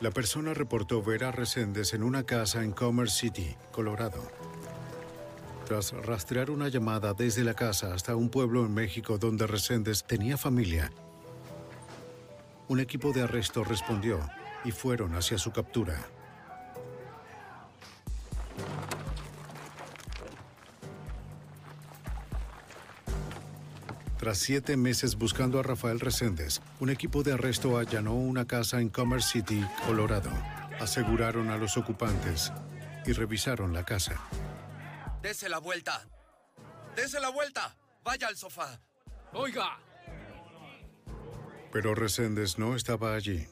La 0.00 0.10
persona 0.10 0.52
reportó 0.52 1.02
ver 1.02 1.24
a 1.24 1.32
Reséndez 1.32 1.94
en 1.94 2.02
una 2.02 2.24
casa 2.24 2.62
en 2.62 2.72
Commerce 2.72 3.16
City, 3.16 3.56
Colorado. 3.70 4.20
Tras 5.66 5.92
rastrear 5.92 6.50
una 6.50 6.68
llamada 6.68 7.14
desde 7.14 7.42
la 7.42 7.54
casa 7.54 7.94
hasta 7.94 8.14
un 8.16 8.28
pueblo 8.28 8.66
en 8.66 8.74
México 8.74 9.16
donde 9.16 9.46
Reséndez 9.46 10.04
tenía 10.04 10.36
familia, 10.36 10.92
un 12.68 12.80
equipo 12.80 13.12
de 13.12 13.22
arresto 13.22 13.64
respondió 13.64 14.20
y 14.64 14.72
fueron 14.72 15.14
hacia 15.14 15.38
su 15.38 15.52
captura. 15.52 15.98
Tras 24.18 24.38
siete 24.38 24.76
meses 24.76 25.16
buscando 25.16 25.60
a 25.60 25.62
Rafael 25.62 26.00
Reséndez, 26.00 26.60
un 26.80 26.88
equipo 26.88 27.22
de 27.22 27.32
arresto 27.32 27.76
allanó 27.76 28.14
una 28.14 28.46
casa 28.46 28.80
en 28.80 28.88
Commerce 28.88 29.32
City, 29.32 29.62
Colorado. 29.86 30.30
Aseguraron 30.80 31.50
a 31.50 31.58
los 31.58 31.76
ocupantes 31.76 32.52
y 33.06 33.12
revisaron 33.12 33.74
la 33.74 33.84
casa. 33.84 34.20
Dese 35.24 35.48
la 35.48 35.56
vuelta. 35.58 36.06
Dese 36.94 37.18
la 37.18 37.30
vuelta. 37.30 37.74
Vaya 38.04 38.28
al 38.28 38.36
sofá. 38.36 38.78
Oiga. 39.32 39.80
Pero 41.72 41.94
Reséndez 41.94 42.58
no 42.58 42.76
estaba 42.76 43.14
allí. 43.14 43.46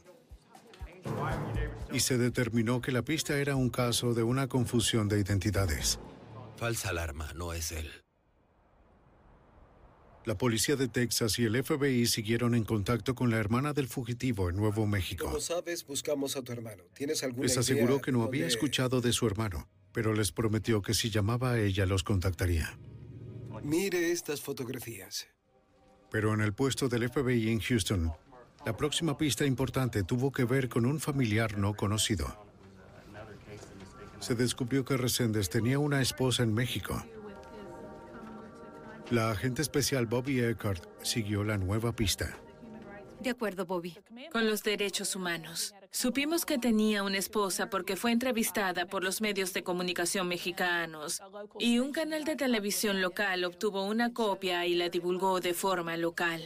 Y 1.91 2.01
se 2.01 2.19
determinó 2.19 2.83
que 2.83 2.93
la 2.93 3.01
pista 3.01 3.39
era 3.39 3.57
un 3.57 3.71
caso 3.71 4.13
de 4.13 4.23
una 4.23 4.49
confusión 4.49 5.09
de 5.09 5.19
identidades. 5.19 5.99
Falsa 6.59 6.91
alarma, 6.91 7.33
no 7.37 7.55
es 7.55 7.73
él. 7.73 7.91
La 10.27 10.37
policía 10.37 10.77
de 10.77 10.89
Texas 10.89 11.39
y 11.39 11.47
el 11.47 11.65
FBI 11.65 12.05
siguieron 12.05 12.55
en 12.55 12.65
contacto 12.65 13.15
con 13.15 13.31
la 13.31 13.39
hermana 13.39 13.73
del 13.73 13.89
fugitivo 13.89 14.51
en 14.51 14.57
Nuevo 14.57 14.87
México. 14.87 15.25
Como 15.25 15.41
sabes, 15.41 15.87
buscamos 15.87 16.37
a 16.37 16.43
tu 16.43 16.53
hermano. 16.53 16.83
¿Tienes 16.93 17.23
alguna 17.23 17.45
Les 17.45 17.53
idea 17.53 17.61
aseguró 17.61 18.03
que 18.03 18.13
no 18.13 18.25
había 18.25 18.47
escuchado 18.47 19.01
de 19.01 19.15
su 19.15 19.27
hermano, 19.27 19.71
pero 19.93 20.15
les 20.15 20.33
prometió 20.33 20.83
que 20.83 20.95
si 20.95 21.11
llamaba 21.11 21.53
a 21.53 21.61
ella 21.61 21.87
los 21.87 22.03
contactaría. 22.03 22.77
Mire 23.63 24.11
estas 24.11 24.41
fotografías. 24.41 25.29
Pero 26.11 26.35
en 26.35 26.41
el 26.41 26.53
puesto 26.53 26.89
del 26.89 27.09
FBI 27.09 27.51
en 27.51 27.61
Houston, 27.61 28.13
la 28.67 28.77
próxima 28.77 29.17
pista 29.17 29.45
importante 29.45 30.03
tuvo 30.03 30.31
que 30.31 30.45
ver 30.45 30.69
con 30.69 30.87
un 30.87 31.01
familiar 31.01 31.59
no 31.59 31.75
conocido. 31.75 32.47
Se 34.21 34.35
descubrió 34.35 34.85
que 34.85 34.97
Reséndez 34.97 35.49
tenía 35.49 35.79
una 35.79 36.01
esposa 36.01 36.43
en 36.43 36.55
México. 36.55 37.05
La 39.11 39.31
agente 39.31 39.63
especial 39.63 40.07
Bobby 40.07 40.41
Eckhart 40.41 40.85
siguió 41.03 41.45
la 41.45 41.59
nueva 41.59 41.95
pista. 41.95 42.39
De 43.21 43.31
acuerdo, 43.31 43.67
Bobby. 43.67 43.97
Con 44.33 44.49
los 44.49 44.63
derechos 44.63 45.15
humanos. 45.17 45.75
Supimos 45.95 46.47
que 46.47 46.57
tenía 46.57 47.03
una 47.03 47.19
esposa 47.19 47.69
porque 47.69 47.97
fue 47.97 48.13
entrevistada 48.13 48.87
por 48.87 49.05
los 49.05 49.21
medios 49.21 49.53
de 49.53 49.63
comunicación 49.63 50.27
mexicanos 50.27 51.21
y 51.59 51.81
un 51.81 51.93
canal 51.93 52.25
de 52.25 52.35
televisión 52.35 53.03
local 53.03 53.45
obtuvo 53.45 53.85
una 53.85 54.15
copia 54.15 54.65
y 54.67 54.75
la 54.75 54.89
divulgó 54.89 55.41
de 55.41 55.53
forma 55.53 55.99
local. 55.99 56.43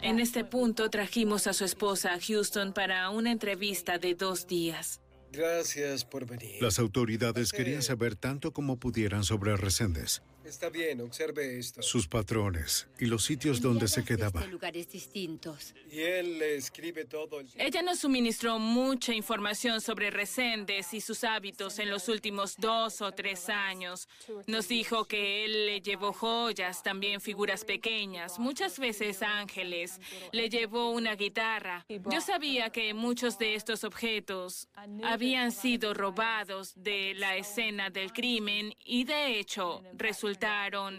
En 0.00 0.20
este 0.20 0.44
punto 0.44 0.90
trajimos 0.90 1.48
a 1.48 1.52
su 1.52 1.64
esposa 1.64 2.14
a 2.14 2.20
Houston 2.20 2.72
para 2.72 3.10
una 3.10 3.32
entrevista 3.32 3.98
de 3.98 4.14
dos 4.14 4.46
días. 4.46 5.00
Gracias 5.32 6.04
por 6.04 6.24
venir. 6.24 6.62
Las 6.62 6.78
autoridades 6.78 7.50
querían 7.50 7.82
saber 7.82 8.14
tanto 8.14 8.52
como 8.52 8.78
pudieran 8.78 9.24
sobre 9.24 9.56
Reséndez, 9.56 10.22
Está 10.44 10.68
bien, 10.68 11.00
observe 11.00 11.58
esto. 11.58 11.80
sus 11.82 12.06
patrones 12.06 12.86
y 12.98 13.06
los 13.06 13.24
sitios 13.24 13.62
donde 13.62 13.88
se 13.88 14.04
quedaba. 14.04 14.44
lugares 14.46 14.90
distintos. 14.92 15.74
Y 15.90 16.00
él 16.00 16.38
le 16.38 16.56
escribe 16.56 17.06
todo 17.06 17.40
el 17.40 17.48
Ella 17.56 17.80
nos 17.82 18.00
suministró 18.00 18.58
mucha 18.58 19.14
información 19.14 19.80
sobre 19.80 20.10
Reséndez 20.10 20.92
y 20.92 21.00
sus 21.00 21.24
hábitos 21.24 21.78
en 21.78 21.88
los 21.88 22.08
últimos 22.08 22.56
dos 22.58 23.00
o 23.00 23.12
tres 23.12 23.48
años. 23.48 24.06
Nos 24.46 24.68
dijo 24.68 25.06
que 25.06 25.46
él 25.46 25.66
le 25.66 25.80
llevó 25.80 26.12
joyas, 26.12 26.82
también 26.82 27.22
figuras 27.22 27.64
pequeñas, 27.64 28.38
muchas 28.38 28.78
veces 28.78 29.22
ángeles. 29.22 29.98
Le 30.32 30.50
llevó 30.50 30.90
una 30.90 31.16
guitarra. 31.16 31.86
Yo 31.88 32.20
sabía 32.20 32.68
que 32.68 32.92
muchos 32.92 33.38
de 33.38 33.54
estos 33.54 33.82
objetos 33.82 34.68
habían 35.02 35.52
sido 35.52 35.94
robados 35.94 36.74
de 36.76 37.14
la 37.14 37.36
escena 37.36 37.88
del 37.88 38.12
crimen 38.12 38.74
y 38.84 39.04
de 39.04 39.38
hecho 39.38 39.82
resultaron 39.94 40.33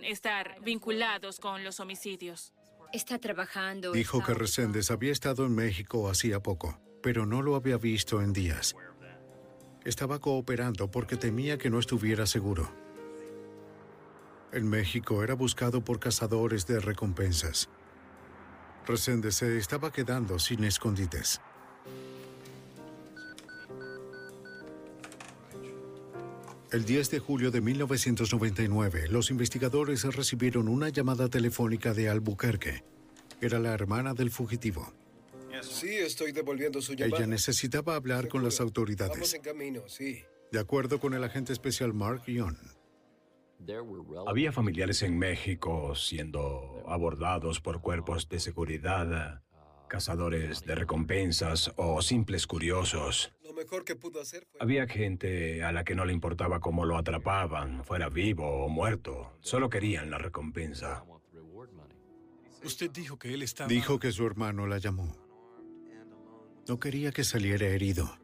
estar 0.03 0.57
vinculados 0.61 1.39
con 1.39 1.63
los 1.63 1.79
homicidios. 1.79 2.53
Está 2.93 3.19
trabajando. 3.19 3.91
Dijo 3.91 4.23
que 4.23 4.33
Reséndez 4.33 4.91
había 4.91 5.11
estado 5.11 5.45
en 5.45 5.55
México 5.55 6.09
hacía 6.09 6.41
poco, 6.41 6.79
pero 7.01 7.25
no 7.25 7.41
lo 7.41 7.55
había 7.55 7.77
visto 7.77 8.21
en 8.21 8.33
días. 8.33 8.75
Estaba 9.83 10.19
cooperando 10.19 10.89
porque 10.89 11.15
temía 11.17 11.57
que 11.57 11.69
no 11.69 11.79
estuviera 11.79 12.25
seguro. 12.25 12.71
En 14.51 14.69
México 14.69 15.23
era 15.23 15.33
buscado 15.33 15.83
por 15.83 15.99
cazadores 15.99 16.65
de 16.65 16.79
recompensas. 16.79 17.69
Reséndez 18.87 19.35
se 19.35 19.57
estaba 19.57 19.91
quedando 19.91 20.39
sin 20.39 20.63
escondites. 20.63 21.41
El 26.71 26.83
10 26.85 27.11
de 27.11 27.19
julio 27.19 27.51
de 27.51 27.61
1999, 27.61 29.07
los 29.09 29.29
investigadores 29.29 30.03
recibieron 30.03 30.67
una 30.67 30.89
llamada 30.89 31.29
telefónica 31.29 31.93
de 31.93 32.09
Albuquerque. 32.09 32.83
Era 33.39 33.59
la 33.59 33.73
hermana 33.73 34.13
del 34.13 34.31
fugitivo. 34.31 34.91
Sí, 35.61 35.95
estoy 35.95 36.31
devolviendo 36.31 36.81
su 36.81 36.93
llamada. 36.93 37.17
Ella 37.17 37.27
necesitaba 37.27 37.95
hablar 37.95 38.27
con 38.27 38.43
las 38.43 38.57
Vamos 38.59 38.69
autoridades. 38.69 39.33
en 39.33 39.41
camino, 39.41 39.83
sí. 39.87 40.23
De 40.51 40.59
acuerdo 40.59 40.99
con 40.99 41.13
el 41.13 41.23
agente 41.23 41.53
especial 41.53 41.93
Mark 41.93 42.23
Young, 42.25 42.57
Había 44.27 44.51
familiares 44.51 45.01
en 45.01 45.17
México 45.17 45.95
siendo 45.95 46.83
abordados 46.87 47.61
por 47.61 47.81
cuerpos 47.81 48.27
de 48.27 48.39
seguridad, 48.39 49.41
cazadores 49.87 50.65
de 50.65 50.75
recompensas 50.75 51.71
o 51.77 52.01
simples 52.01 52.47
curiosos. 52.47 53.31
Lo 53.55 53.61
mejor 53.61 53.85
que 53.85 53.95
pudo 53.95 54.19
hacer 54.19 54.45
fue... 54.51 54.59
Había 54.59 54.85
gente 54.85 55.63
a 55.63 55.71
la 55.71 55.85
que 55.85 55.95
no 55.95 56.03
le 56.03 56.11
importaba 56.11 56.59
cómo 56.59 56.83
lo 56.83 56.97
atrapaban, 56.97 57.85
fuera 57.85 58.09
vivo 58.09 58.65
o 58.65 58.67
muerto. 58.67 59.37
Solo 59.39 59.69
querían 59.69 60.11
la 60.11 60.17
recompensa. 60.17 61.05
Usted 62.65 62.91
dijo 62.91 63.17
que 63.17 63.33
él 63.33 63.43
estaba... 63.43 63.69
dijo 63.69 63.97
que 63.97 64.11
su 64.11 64.25
hermano 64.25 64.67
la 64.67 64.77
llamó. 64.79 65.15
No 66.67 66.81
quería 66.81 67.13
que 67.13 67.23
saliera 67.23 67.65
herido. 67.65 68.19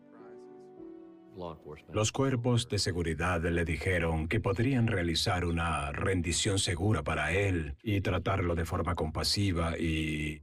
Los 1.94 2.12
cuerpos 2.12 2.68
de 2.68 2.78
seguridad 2.78 3.42
le 3.42 3.64
dijeron 3.64 4.28
que 4.28 4.42
podrían 4.42 4.88
realizar 4.88 5.46
una 5.46 5.94
rendición 5.94 6.60
segura 6.60 7.04
para 7.04 7.32
él 7.32 7.78
y 7.84 8.02
tratarlo 8.02 8.54
de 8.54 8.66
forma 8.66 8.96
compasiva 8.96 9.78
y 9.78 10.42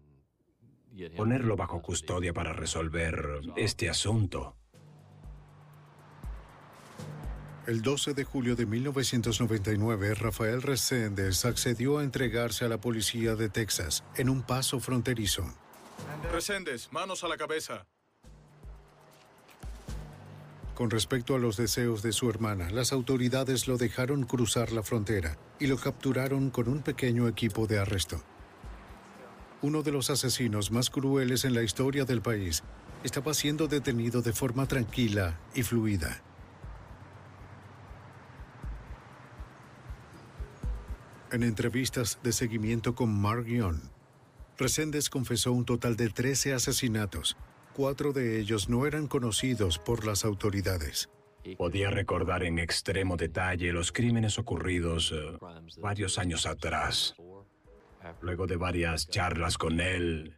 ponerlo 1.14 1.56
bajo 1.56 1.82
custodia 1.82 2.32
para 2.32 2.54
resolver 2.54 3.42
este 3.54 3.90
asunto. 3.90 4.57
El 7.68 7.82
12 7.82 8.14
de 8.14 8.24
julio 8.24 8.56
de 8.56 8.64
1999, 8.64 10.14
Rafael 10.14 10.62
Reséndez 10.62 11.44
accedió 11.44 11.98
a 11.98 12.02
entregarse 12.02 12.64
a 12.64 12.68
la 12.68 12.80
policía 12.80 13.36
de 13.36 13.50
Texas 13.50 14.04
en 14.16 14.30
un 14.30 14.40
paso 14.40 14.80
fronterizo. 14.80 15.44
Reséndez, 16.32 16.88
manos 16.92 17.24
a 17.24 17.28
la 17.28 17.36
cabeza. 17.36 17.84
Con 20.74 20.88
respecto 20.88 21.34
a 21.34 21.38
los 21.38 21.58
deseos 21.58 22.02
de 22.02 22.12
su 22.12 22.30
hermana, 22.30 22.70
las 22.70 22.94
autoridades 22.94 23.68
lo 23.68 23.76
dejaron 23.76 24.24
cruzar 24.24 24.72
la 24.72 24.82
frontera 24.82 25.36
y 25.60 25.66
lo 25.66 25.76
capturaron 25.76 26.48
con 26.48 26.68
un 26.68 26.80
pequeño 26.80 27.28
equipo 27.28 27.66
de 27.66 27.80
arresto. 27.80 28.22
Uno 29.60 29.82
de 29.82 29.92
los 29.92 30.08
asesinos 30.08 30.70
más 30.70 30.88
crueles 30.88 31.44
en 31.44 31.52
la 31.52 31.62
historia 31.62 32.06
del 32.06 32.22
país 32.22 32.62
estaba 33.04 33.34
siendo 33.34 33.68
detenido 33.68 34.22
de 34.22 34.32
forma 34.32 34.66
tranquila 34.66 35.38
y 35.54 35.62
fluida. 35.64 36.22
En 41.30 41.42
entrevistas 41.42 42.18
de 42.22 42.32
seguimiento 42.32 42.94
con 42.94 43.10
Mark 43.20 43.44
Young, 43.44 43.80
Reséndez 44.56 45.10
confesó 45.10 45.52
un 45.52 45.66
total 45.66 45.94
de 45.94 46.08
13 46.08 46.54
asesinatos. 46.54 47.36
Cuatro 47.74 48.14
de 48.14 48.40
ellos 48.40 48.70
no 48.70 48.86
eran 48.86 49.08
conocidos 49.08 49.78
por 49.78 50.06
las 50.06 50.24
autoridades. 50.24 51.10
Podía 51.58 51.90
recordar 51.90 52.44
en 52.44 52.58
extremo 52.58 53.16
detalle 53.16 53.72
los 53.72 53.92
crímenes 53.92 54.38
ocurridos 54.38 55.12
eh, 55.14 55.38
varios 55.80 56.18
años 56.18 56.46
atrás. 56.46 57.14
Luego 58.22 58.46
de 58.46 58.56
varias 58.56 59.08
charlas 59.08 59.58
con 59.58 59.80
él, 59.80 60.34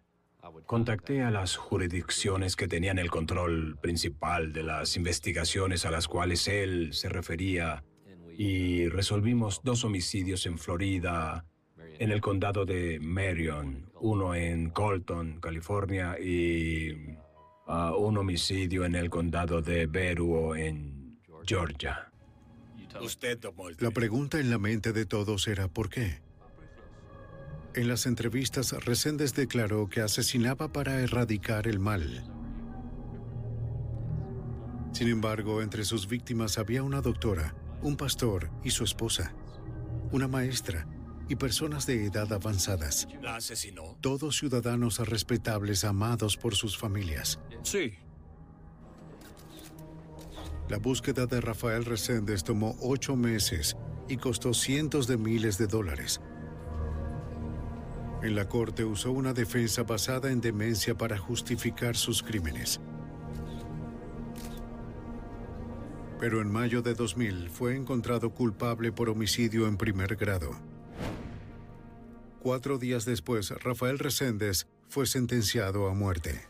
contacté 0.66 1.22
a 1.22 1.30
las 1.30 1.56
jurisdicciones 1.56 2.56
que 2.56 2.66
tenían 2.66 2.98
el 2.98 3.10
control 3.10 3.78
principal 3.80 4.52
de 4.52 4.64
las 4.64 4.96
investigaciones 4.96 5.86
a 5.86 5.92
las 5.92 6.08
cuales 6.08 6.48
él 6.48 6.94
se 6.94 7.08
refería 7.08 7.84
y 8.36 8.88
resolvimos 8.88 9.60
dos 9.62 9.84
homicidios 9.84 10.46
en 10.46 10.58
Florida, 10.58 11.44
en 11.98 12.10
el 12.10 12.20
condado 12.20 12.64
de 12.64 12.98
Marion, 13.00 13.90
uno 14.00 14.34
en 14.34 14.70
Colton, 14.70 15.40
California, 15.40 16.18
y 16.18 17.16
ah, 17.66 17.94
un 17.96 18.16
homicidio 18.18 18.84
en 18.84 18.94
el 18.94 19.10
condado 19.10 19.60
de 19.60 19.86
Beruo, 19.86 20.56
en 20.56 21.18
Georgia. 21.46 22.10
Usted. 23.00 23.38
La 23.78 23.90
pregunta 23.90 24.40
en 24.40 24.50
la 24.50 24.58
mente 24.58 24.92
de 24.92 25.06
todos 25.06 25.46
era 25.46 25.68
¿por 25.68 25.88
qué? 25.88 26.20
En 27.74 27.86
las 27.86 28.06
entrevistas, 28.06 28.72
Reséndez 28.84 29.34
declaró 29.34 29.88
que 29.88 30.00
asesinaba 30.00 30.72
para 30.72 31.00
erradicar 31.00 31.68
el 31.68 31.78
mal. 31.78 32.24
Sin 34.92 35.08
embargo, 35.08 35.62
entre 35.62 35.84
sus 35.84 36.08
víctimas 36.08 36.58
había 36.58 36.82
una 36.82 37.00
doctora, 37.00 37.54
un 37.82 37.96
pastor 37.96 38.50
y 38.62 38.70
su 38.70 38.84
esposa, 38.84 39.32
una 40.12 40.28
maestra 40.28 40.86
y 41.28 41.36
personas 41.36 41.86
de 41.86 42.04
edad 42.04 42.32
avanzadas. 42.32 43.06
¿La 43.22 43.36
asesinó? 43.36 43.96
Todos 44.00 44.36
ciudadanos 44.36 44.98
respetables 45.08 45.84
amados 45.84 46.36
por 46.36 46.54
sus 46.54 46.76
familias. 46.76 47.38
Sí. 47.62 47.94
La 50.68 50.78
búsqueda 50.78 51.26
de 51.26 51.40
Rafael 51.40 51.84
Reséndez 51.84 52.44
tomó 52.44 52.76
ocho 52.80 53.16
meses 53.16 53.76
y 54.08 54.16
costó 54.16 54.54
cientos 54.54 55.06
de 55.06 55.16
miles 55.16 55.56
de 55.58 55.66
dólares. 55.66 56.20
En 58.22 58.34
la 58.34 58.48
corte 58.48 58.84
usó 58.84 59.12
una 59.12 59.32
defensa 59.32 59.82
basada 59.82 60.30
en 60.30 60.40
demencia 60.40 60.96
para 60.96 61.16
justificar 61.16 61.96
sus 61.96 62.22
crímenes. 62.22 62.80
Pero 66.20 66.42
en 66.42 66.52
mayo 66.52 66.82
de 66.82 66.92
2000 66.92 67.48
fue 67.48 67.74
encontrado 67.74 68.34
culpable 68.34 68.92
por 68.92 69.08
homicidio 69.08 69.66
en 69.66 69.78
primer 69.78 70.16
grado. 70.16 70.50
Cuatro 72.40 72.76
días 72.76 73.06
después, 73.06 73.50
Rafael 73.62 73.98
Reséndez 73.98 74.66
fue 74.88 75.06
sentenciado 75.06 75.88
a 75.88 75.94
muerte. 75.94 76.49